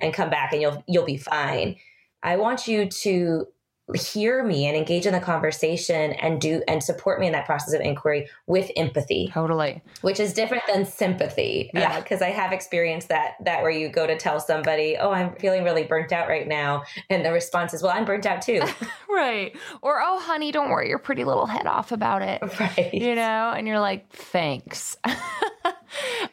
and 0.00 0.14
come 0.14 0.30
back 0.30 0.54
and 0.54 0.62
you'll 0.62 0.82
you'll 0.88 1.04
be 1.04 1.18
fine. 1.18 1.76
I 2.22 2.36
want 2.36 2.66
you 2.66 2.88
to 2.88 3.48
hear 3.94 4.44
me 4.44 4.66
and 4.66 4.76
engage 4.76 5.06
in 5.06 5.12
the 5.12 5.20
conversation 5.20 6.12
and 6.12 6.40
do 6.40 6.62
and 6.68 6.82
support 6.82 7.20
me 7.20 7.26
in 7.26 7.32
that 7.32 7.46
process 7.46 7.72
of 7.74 7.80
inquiry 7.80 8.28
with 8.46 8.70
empathy. 8.76 9.30
Totally. 9.32 9.82
Which 10.02 10.20
is 10.20 10.32
different 10.32 10.64
than 10.66 10.84
sympathy. 10.84 11.70
Yeah. 11.72 12.00
Because 12.00 12.20
uh, 12.22 12.26
i 12.26 12.28
have 12.28 12.52
experienced 12.52 13.08
that 13.08 13.34
that 13.44 13.62
where 13.62 13.70
you 13.70 13.88
go 13.88 14.06
to 14.06 14.16
tell 14.16 14.40
somebody 14.40 14.96
oh 14.98 15.10
i'm 15.10 15.34
feeling 15.36 15.64
really 15.64 15.84
burnt 15.84 16.12
out 16.12 16.28
right 16.28 16.46
now 16.46 16.82
and 17.08 17.24
the 17.24 17.32
response 17.32 17.72
is 17.72 17.82
well 17.82 17.92
i'm 17.92 18.04
burnt 18.04 18.26
out 18.26 18.42
too. 18.42 18.60
Right. 19.10 19.56
Or 19.82 20.00
oh 20.00 20.20
honey 20.20 20.52
don't 20.52 20.70
worry 20.70 20.88
your 20.88 20.98
pretty 20.98 21.24
little 21.24 21.46
head 21.46 21.66
off 21.66 21.92
about 21.92 22.22
it. 22.22 22.42
Right. 22.60 22.92
You 22.92 23.14
know? 23.14 23.52
And 23.56 23.66
you're 23.66 23.80
like 23.80 24.10
thanks 24.12 24.96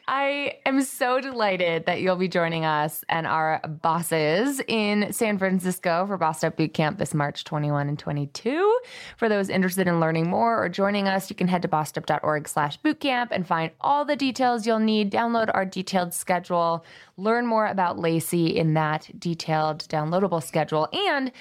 I 0.08 0.58
am 0.64 0.82
so 0.82 1.20
delighted 1.20 1.86
that 1.86 2.00
you'll 2.00 2.16
be 2.16 2.28
joining 2.28 2.64
us 2.64 3.04
and 3.08 3.26
our 3.26 3.60
bosses 3.82 4.60
in 4.68 5.12
San 5.12 5.38
Francisco 5.38 6.06
for 6.06 6.16
Bossed 6.16 6.44
Up 6.44 6.56
Bootcamp 6.56 6.98
this 6.98 7.14
March 7.14 7.44
21 7.44 7.88
and 7.88 7.98
22. 7.98 8.78
For 9.16 9.28
those 9.28 9.48
interested 9.48 9.88
in 9.88 10.00
learning 10.00 10.28
more 10.28 10.62
or 10.62 10.68
joining 10.68 11.08
us, 11.08 11.30
you 11.30 11.36
can 11.36 11.48
head 11.48 11.62
to 11.62 11.68
bossedup.org 11.68 12.48
slash 12.48 12.80
bootcamp 12.80 13.28
and 13.30 13.46
find 13.46 13.70
all 13.80 14.04
the 14.04 14.16
details 14.16 14.66
you'll 14.66 14.78
need. 14.78 15.10
Download 15.10 15.50
our 15.54 15.64
detailed 15.64 16.14
schedule, 16.14 16.84
learn 17.16 17.46
more 17.46 17.66
about 17.66 17.98
Lacey 17.98 18.56
in 18.56 18.74
that 18.74 19.10
detailed 19.18 19.86
downloadable 19.88 20.42
schedule, 20.42 20.88
and 20.92 21.32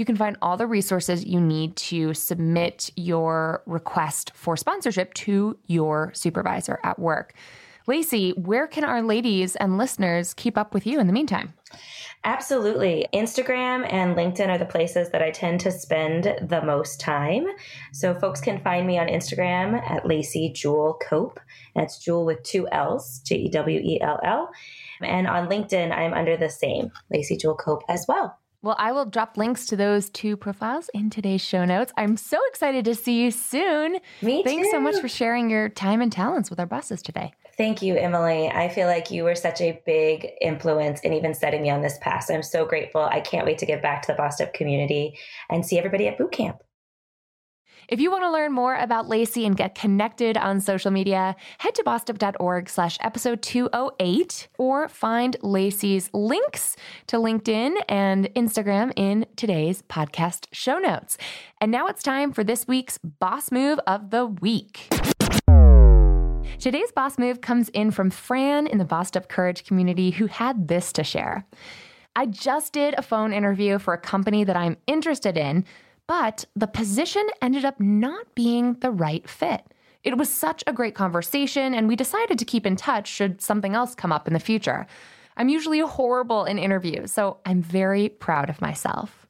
You 0.00 0.06
can 0.06 0.16
find 0.16 0.38
all 0.40 0.56
the 0.56 0.66
resources 0.66 1.26
you 1.26 1.38
need 1.38 1.76
to 1.76 2.14
submit 2.14 2.90
your 2.96 3.62
request 3.66 4.32
for 4.34 4.56
sponsorship 4.56 5.12
to 5.12 5.58
your 5.66 6.10
supervisor 6.14 6.80
at 6.82 6.98
work. 6.98 7.34
Lacey, 7.86 8.30
where 8.30 8.66
can 8.66 8.82
our 8.82 9.02
ladies 9.02 9.56
and 9.56 9.76
listeners 9.76 10.32
keep 10.32 10.56
up 10.56 10.72
with 10.72 10.86
you 10.86 11.00
in 11.00 11.06
the 11.06 11.12
meantime? 11.12 11.52
Absolutely. 12.24 13.08
Instagram 13.12 13.86
and 13.92 14.16
LinkedIn 14.16 14.48
are 14.48 14.56
the 14.56 14.64
places 14.64 15.10
that 15.10 15.20
I 15.20 15.32
tend 15.32 15.60
to 15.60 15.70
spend 15.70 16.24
the 16.48 16.62
most 16.62 16.98
time. 16.98 17.44
So 17.92 18.14
folks 18.14 18.40
can 18.40 18.62
find 18.62 18.86
me 18.86 18.98
on 18.98 19.08
Instagram 19.08 19.82
at 19.86 20.06
Lacey 20.06 20.50
Jewell 20.54 20.98
Cope. 21.06 21.40
That's 21.76 21.98
Jewell 21.98 22.24
with 22.24 22.42
two 22.42 22.66
L's, 22.72 23.20
J 23.26 23.36
E 23.36 23.50
W 23.50 23.78
E 23.78 24.00
L 24.00 24.18
L. 24.24 24.50
And 25.02 25.26
on 25.26 25.50
LinkedIn, 25.50 25.94
I'm 25.94 26.14
under 26.14 26.38
the 26.38 26.48
same, 26.48 26.90
Lacey 27.10 27.36
Jewell 27.36 27.56
Cope 27.56 27.82
as 27.86 28.06
well. 28.08 28.39
Well, 28.62 28.76
I 28.78 28.92
will 28.92 29.06
drop 29.06 29.38
links 29.38 29.64
to 29.66 29.76
those 29.76 30.10
two 30.10 30.36
profiles 30.36 30.90
in 30.92 31.08
today's 31.08 31.40
show 31.40 31.64
notes. 31.64 31.94
I'm 31.96 32.18
so 32.18 32.38
excited 32.48 32.84
to 32.84 32.94
see 32.94 33.22
you 33.22 33.30
soon. 33.30 33.98
Me 34.20 34.42
Thanks 34.44 34.68
too. 34.68 34.72
so 34.72 34.80
much 34.80 35.00
for 35.00 35.08
sharing 35.08 35.48
your 35.48 35.70
time 35.70 36.02
and 36.02 36.12
talents 36.12 36.50
with 36.50 36.60
our 36.60 36.66
bosses 36.66 37.00
today. 37.00 37.32
Thank 37.56 37.80
you, 37.80 37.96
Emilie. 37.96 38.48
I 38.48 38.68
feel 38.68 38.86
like 38.86 39.10
you 39.10 39.24
were 39.24 39.34
such 39.34 39.62
a 39.62 39.80
big 39.86 40.28
influence 40.42 41.00
in 41.00 41.14
even 41.14 41.32
setting 41.32 41.62
me 41.62 41.70
on 41.70 41.80
this 41.80 41.96
path. 42.02 42.24
So 42.24 42.34
I'm 42.34 42.42
so 42.42 42.66
grateful. 42.66 43.00
I 43.00 43.20
can't 43.20 43.46
wait 43.46 43.56
to 43.58 43.66
give 43.66 43.80
back 43.80 44.02
to 44.02 44.12
the 44.12 44.16
Bossed 44.16 44.42
Up 44.42 44.52
community 44.52 45.16
and 45.48 45.64
see 45.64 45.78
everybody 45.78 46.06
at 46.08 46.18
boot 46.18 46.32
camp. 46.32 46.62
If 47.90 47.98
you 47.98 48.08
want 48.08 48.22
to 48.22 48.30
learn 48.30 48.52
more 48.52 48.76
about 48.76 49.08
Lacey 49.08 49.44
and 49.44 49.56
get 49.56 49.74
connected 49.74 50.36
on 50.36 50.60
social 50.60 50.92
media, 50.92 51.34
head 51.58 51.74
to 51.74 51.82
bossedup.org 51.82 52.68
slash 52.68 52.96
episode 53.00 53.42
208 53.42 54.46
or 54.58 54.88
find 54.88 55.36
Lacey's 55.42 56.08
links 56.12 56.76
to 57.08 57.16
LinkedIn 57.16 57.82
and 57.88 58.32
Instagram 58.34 58.92
in 58.94 59.26
today's 59.34 59.82
podcast 59.82 60.46
show 60.52 60.78
notes. 60.78 61.18
And 61.60 61.72
now 61.72 61.88
it's 61.88 62.04
time 62.04 62.32
for 62.32 62.44
this 62.44 62.68
week's 62.68 62.96
Boss 62.98 63.50
Move 63.50 63.80
of 63.88 64.10
the 64.10 64.24
Week. 64.24 64.86
Today's 66.60 66.92
boss 66.92 67.18
move 67.18 67.40
comes 67.40 67.70
in 67.70 67.90
from 67.90 68.10
Fran 68.10 68.68
in 68.68 68.78
the 68.78 68.84
Bossed 68.84 69.16
Up 69.16 69.28
Courage 69.28 69.64
community 69.64 70.12
who 70.12 70.26
had 70.26 70.68
this 70.68 70.92
to 70.92 71.02
share. 71.02 71.44
I 72.14 72.26
just 72.26 72.72
did 72.72 72.94
a 72.96 73.02
phone 73.02 73.32
interview 73.32 73.80
for 73.80 73.94
a 73.94 73.98
company 73.98 74.44
that 74.44 74.56
I'm 74.56 74.76
interested 74.86 75.36
in, 75.36 75.64
but 76.10 76.44
the 76.56 76.66
position 76.66 77.24
ended 77.40 77.64
up 77.64 77.78
not 77.78 78.34
being 78.34 78.74
the 78.80 78.90
right 78.90 79.30
fit. 79.30 79.64
It 80.02 80.18
was 80.18 80.28
such 80.28 80.64
a 80.66 80.72
great 80.72 80.96
conversation, 80.96 81.72
and 81.72 81.86
we 81.86 81.94
decided 81.94 82.36
to 82.40 82.44
keep 82.44 82.66
in 82.66 82.74
touch 82.74 83.06
should 83.06 83.40
something 83.40 83.76
else 83.76 83.94
come 83.94 84.10
up 84.10 84.26
in 84.26 84.34
the 84.34 84.40
future. 84.40 84.88
I'm 85.36 85.48
usually 85.48 85.78
horrible 85.78 86.46
in 86.46 86.58
interviews, 86.58 87.12
so 87.12 87.36
I'm 87.46 87.62
very 87.62 88.08
proud 88.08 88.50
of 88.50 88.60
myself. 88.60 89.28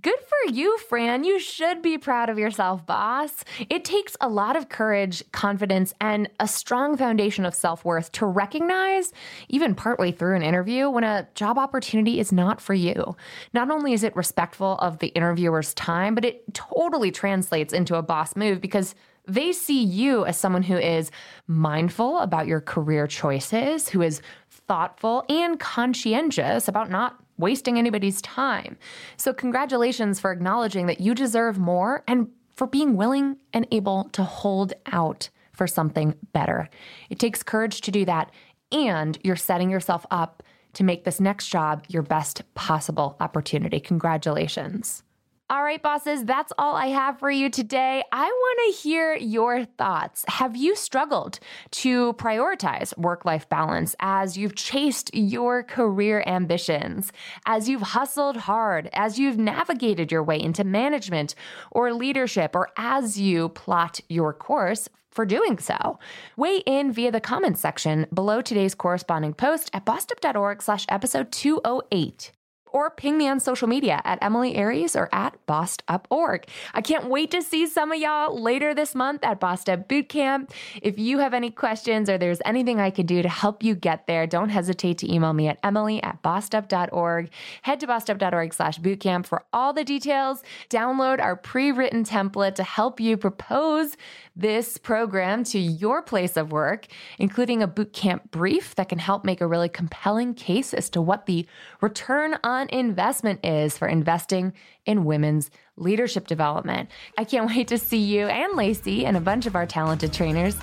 Good 0.00 0.18
for 0.20 0.52
you, 0.52 0.78
Fran. 0.78 1.24
You 1.24 1.40
should 1.40 1.82
be 1.82 1.98
proud 1.98 2.28
of 2.28 2.38
yourself, 2.38 2.86
boss. 2.86 3.44
It 3.68 3.84
takes 3.84 4.16
a 4.20 4.28
lot 4.28 4.54
of 4.54 4.68
courage, 4.68 5.24
confidence, 5.32 5.92
and 6.00 6.30
a 6.38 6.46
strong 6.46 6.96
foundation 6.96 7.44
of 7.44 7.52
self 7.52 7.84
worth 7.84 8.12
to 8.12 8.26
recognize, 8.26 9.12
even 9.48 9.74
partway 9.74 10.12
through 10.12 10.36
an 10.36 10.42
interview, 10.42 10.88
when 10.88 11.02
a 11.02 11.26
job 11.34 11.58
opportunity 11.58 12.20
is 12.20 12.30
not 12.30 12.60
for 12.60 12.74
you. 12.74 13.16
Not 13.52 13.72
only 13.72 13.92
is 13.92 14.04
it 14.04 14.14
respectful 14.14 14.78
of 14.78 15.00
the 15.00 15.08
interviewer's 15.08 15.74
time, 15.74 16.14
but 16.14 16.24
it 16.24 16.54
totally 16.54 17.10
translates 17.10 17.72
into 17.72 17.96
a 17.96 18.02
boss 18.02 18.36
move 18.36 18.60
because 18.60 18.94
they 19.26 19.52
see 19.52 19.82
you 19.82 20.24
as 20.24 20.36
someone 20.36 20.62
who 20.62 20.76
is 20.76 21.10
mindful 21.48 22.20
about 22.20 22.46
your 22.46 22.60
career 22.60 23.08
choices, 23.08 23.88
who 23.88 24.02
is 24.02 24.22
thoughtful 24.48 25.24
and 25.28 25.58
conscientious 25.58 26.68
about 26.68 26.88
not 26.88 27.18
wasting 27.38 27.78
anybody's 27.78 28.20
time. 28.20 28.76
So, 29.16 29.32
congratulations 29.32 30.20
for 30.20 30.32
acknowledging 30.32 30.86
that 30.86 31.00
you 31.00 31.14
deserve 31.14 31.58
more 31.58 32.04
and 32.06 32.28
for 32.54 32.66
being 32.66 32.96
willing 32.96 33.38
and 33.52 33.66
able 33.70 34.04
to 34.12 34.24
hold 34.24 34.72
out 34.86 35.30
for 35.52 35.66
something 35.66 36.14
better. 36.32 36.68
It 37.08 37.18
takes 37.18 37.42
courage 37.42 37.80
to 37.82 37.90
do 37.90 38.04
that, 38.04 38.30
and 38.72 39.18
you're 39.22 39.36
setting 39.36 39.70
yourself 39.70 40.04
up 40.10 40.42
to 40.74 40.84
make 40.84 41.04
this 41.04 41.20
next 41.20 41.48
job 41.48 41.84
your 41.88 42.02
best 42.02 42.42
possible 42.54 43.16
opportunity. 43.20 43.80
Congratulations. 43.80 45.02
All 45.50 45.62
right, 45.62 45.82
bosses, 45.82 46.26
that's 46.26 46.52
all 46.58 46.76
I 46.76 46.88
have 46.88 47.18
for 47.18 47.30
you 47.30 47.48
today. 47.48 48.04
I 48.12 48.26
want 48.26 48.58
to 48.66 48.82
hear 48.82 49.14
your 49.14 49.64
thoughts. 49.64 50.22
Have 50.28 50.58
you 50.58 50.76
struggled 50.76 51.40
to 51.70 52.12
prioritize 52.14 52.94
work 52.98 53.24
life 53.24 53.48
balance 53.48 53.96
as 53.98 54.36
you've 54.36 54.54
chased 54.54 55.10
your 55.14 55.62
career 55.62 56.22
ambitions, 56.26 57.12
as 57.46 57.66
you've 57.66 57.80
hustled 57.80 58.36
hard, 58.36 58.90
as 58.92 59.18
you've 59.18 59.38
navigated 59.38 60.12
your 60.12 60.22
way 60.22 60.38
into 60.38 60.64
management 60.64 61.34
or 61.70 61.94
leadership, 61.94 62.54
or 62.54 62.68
as 62.76 63.18
you 63.18 63.48
plot 63.48 64.00
your 64.10 64.34
course 64.34 64.86
for 65.10 65.24
doing 65.24 65.58
so. 65.58 65.98
Weigh 66.36 66.58
in 66.66 66.92
via 66.92 67.10
the 67.10 67.22
comments 67.22 67.62
section 67.62 68.04
below 68.12 68.42
today's 68.42 68.74
corresponding 68.74 69.32
post 69.32 69.70
at 69.72 69.86
bossedup.org 69.86 70.60
slash 70.60 70.84
episode 70.90 71.32
208 71.32 72.32
or 72.72 72.90
ping 72.90 73.18
me 73.18 73.28
on 73.28 73.40
social 73.40 73.68
media 73.68 74.00
at 74.04 74.18
Emilie 74.22 74.56
Aries 74.56 74.96
or 74.96 75.08
at 75.12 75.34
bossedup.org. 75.46 76.46
I 76.74 76.80
can't 76.80 77.08
wait 77.08 77.30
to 77.30 77.42
see 77.42 77.66
some 77.66 77.92
of 77.92 77.98
y'all 77.98 78.40
later 78.40 78.74
this 78.74 78.94
month 78.94 79.24
at 79.24 79.40
Bossed 79.40 79.68
Up 79.68 79.88
Bootcamp. 79.88 80.50
If 80.82 80.98
you 80.98 81.18
have 81.18 81.34
any 81.34 81.50
questions 81.50 82.08
or 82.10 82.18
there's 82.18 82.40
anything 82.44 82.80
I 82.80 82.90
can 82.90 83.06
do 83.06 83.22
to 83.22 83.28
help 83.28 83.62
you 83.62 83.74
get 83.74 84.06
there, 84.06 84.26
don't 84.26 84.48
hesitate 84.48 84.98
to 84.98 85.12
email 85.12 85.32
me 85.32 85.48
at 85.48 85.58
emilie 85.62 86.02
at 86.02 86.22
bossedup.org. 86.22 87.30
Head 87.62 87.80
to 87.80 87.86
bossedup.org 87.86 88.54
slash 88.54 88.78
bootcamp 88.78 89.26
for 89.26 89.44
all 89.52 89.72
the 89.72 89.84
details. 89.84 90.42
Download 90.70 91.20
our 91.20 91.36
pre-written 91.36 92.04
template 92.04 92.54
to 92.56 92.62
help 92.62 93.00
you 93.00 93.16
propose 93.16 93.96
this 94.34 94.78
program 94.78 95.42
to 95.44 95.58
your 95.58 96.00
place 96.00 96.36
of 96.36 96.52
work, 96.52 96.86
including 97.18 97.62
a 97.62 97.68
bootcamp 97.68 98.30
brief 98.30 98.74
that 98.76 98.88
can 98.88 98.98
help 98.98 99.24
make 99.24 99.40
a 99.40 99.46
really 99.46 99.68
compelling 99.68 100.32
case 100.34 100.72
as 100.72 100.88
to 100.90 101.02
what 101.02 101.26
the 101.26 101.46
return 101.80 102.36
on 102.44 102.57
investment 102.68 103.40
is 103.44 103.78
for 103.78 103.86
investing 103.86 104.52
in 104.84 105.04
women's 105.04 105.50
leadership 105.76 106.26
development. 106.26 106.90
I 107.16 107.24
can't 107.24 107.46
wait 107.54 107.68
to 107.68 107.78
see 107.78 107.98
you 107.98 108.26
and 108.26 108.56
Lacey 108.56 109.06
and 109.06 109.16
a 109.16 109.20
bunch 109.20 109.46
of 109.46 109.54
our 109.54 109.66
talented 109.66 110.12
trainers 110.12 110.56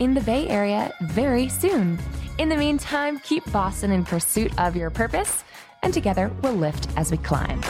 in 0.00 0.14
the 0.14 0.20
Bay 0.22 0.48
Area 0.48 0.92
very 1.02 1.48
soon. 1.48 1.98
In 2.38 2.48
the 2.48 2.56
meantime, 2.56 3.18
keep 3.18 3.50
bossing 3.52 3.92
in 3.92 4.04
pursuit 4.04 4.56
of 4.58 4.76
your 4.76 4.90
purpose, 4.90 5.44
and 5.82 5.92
together 5.92 6.30
we'll 6.42 6.54
lift 6.54 6.88
as 6.96 7.10
we 7.10 7.18
climb. 7.18 7.60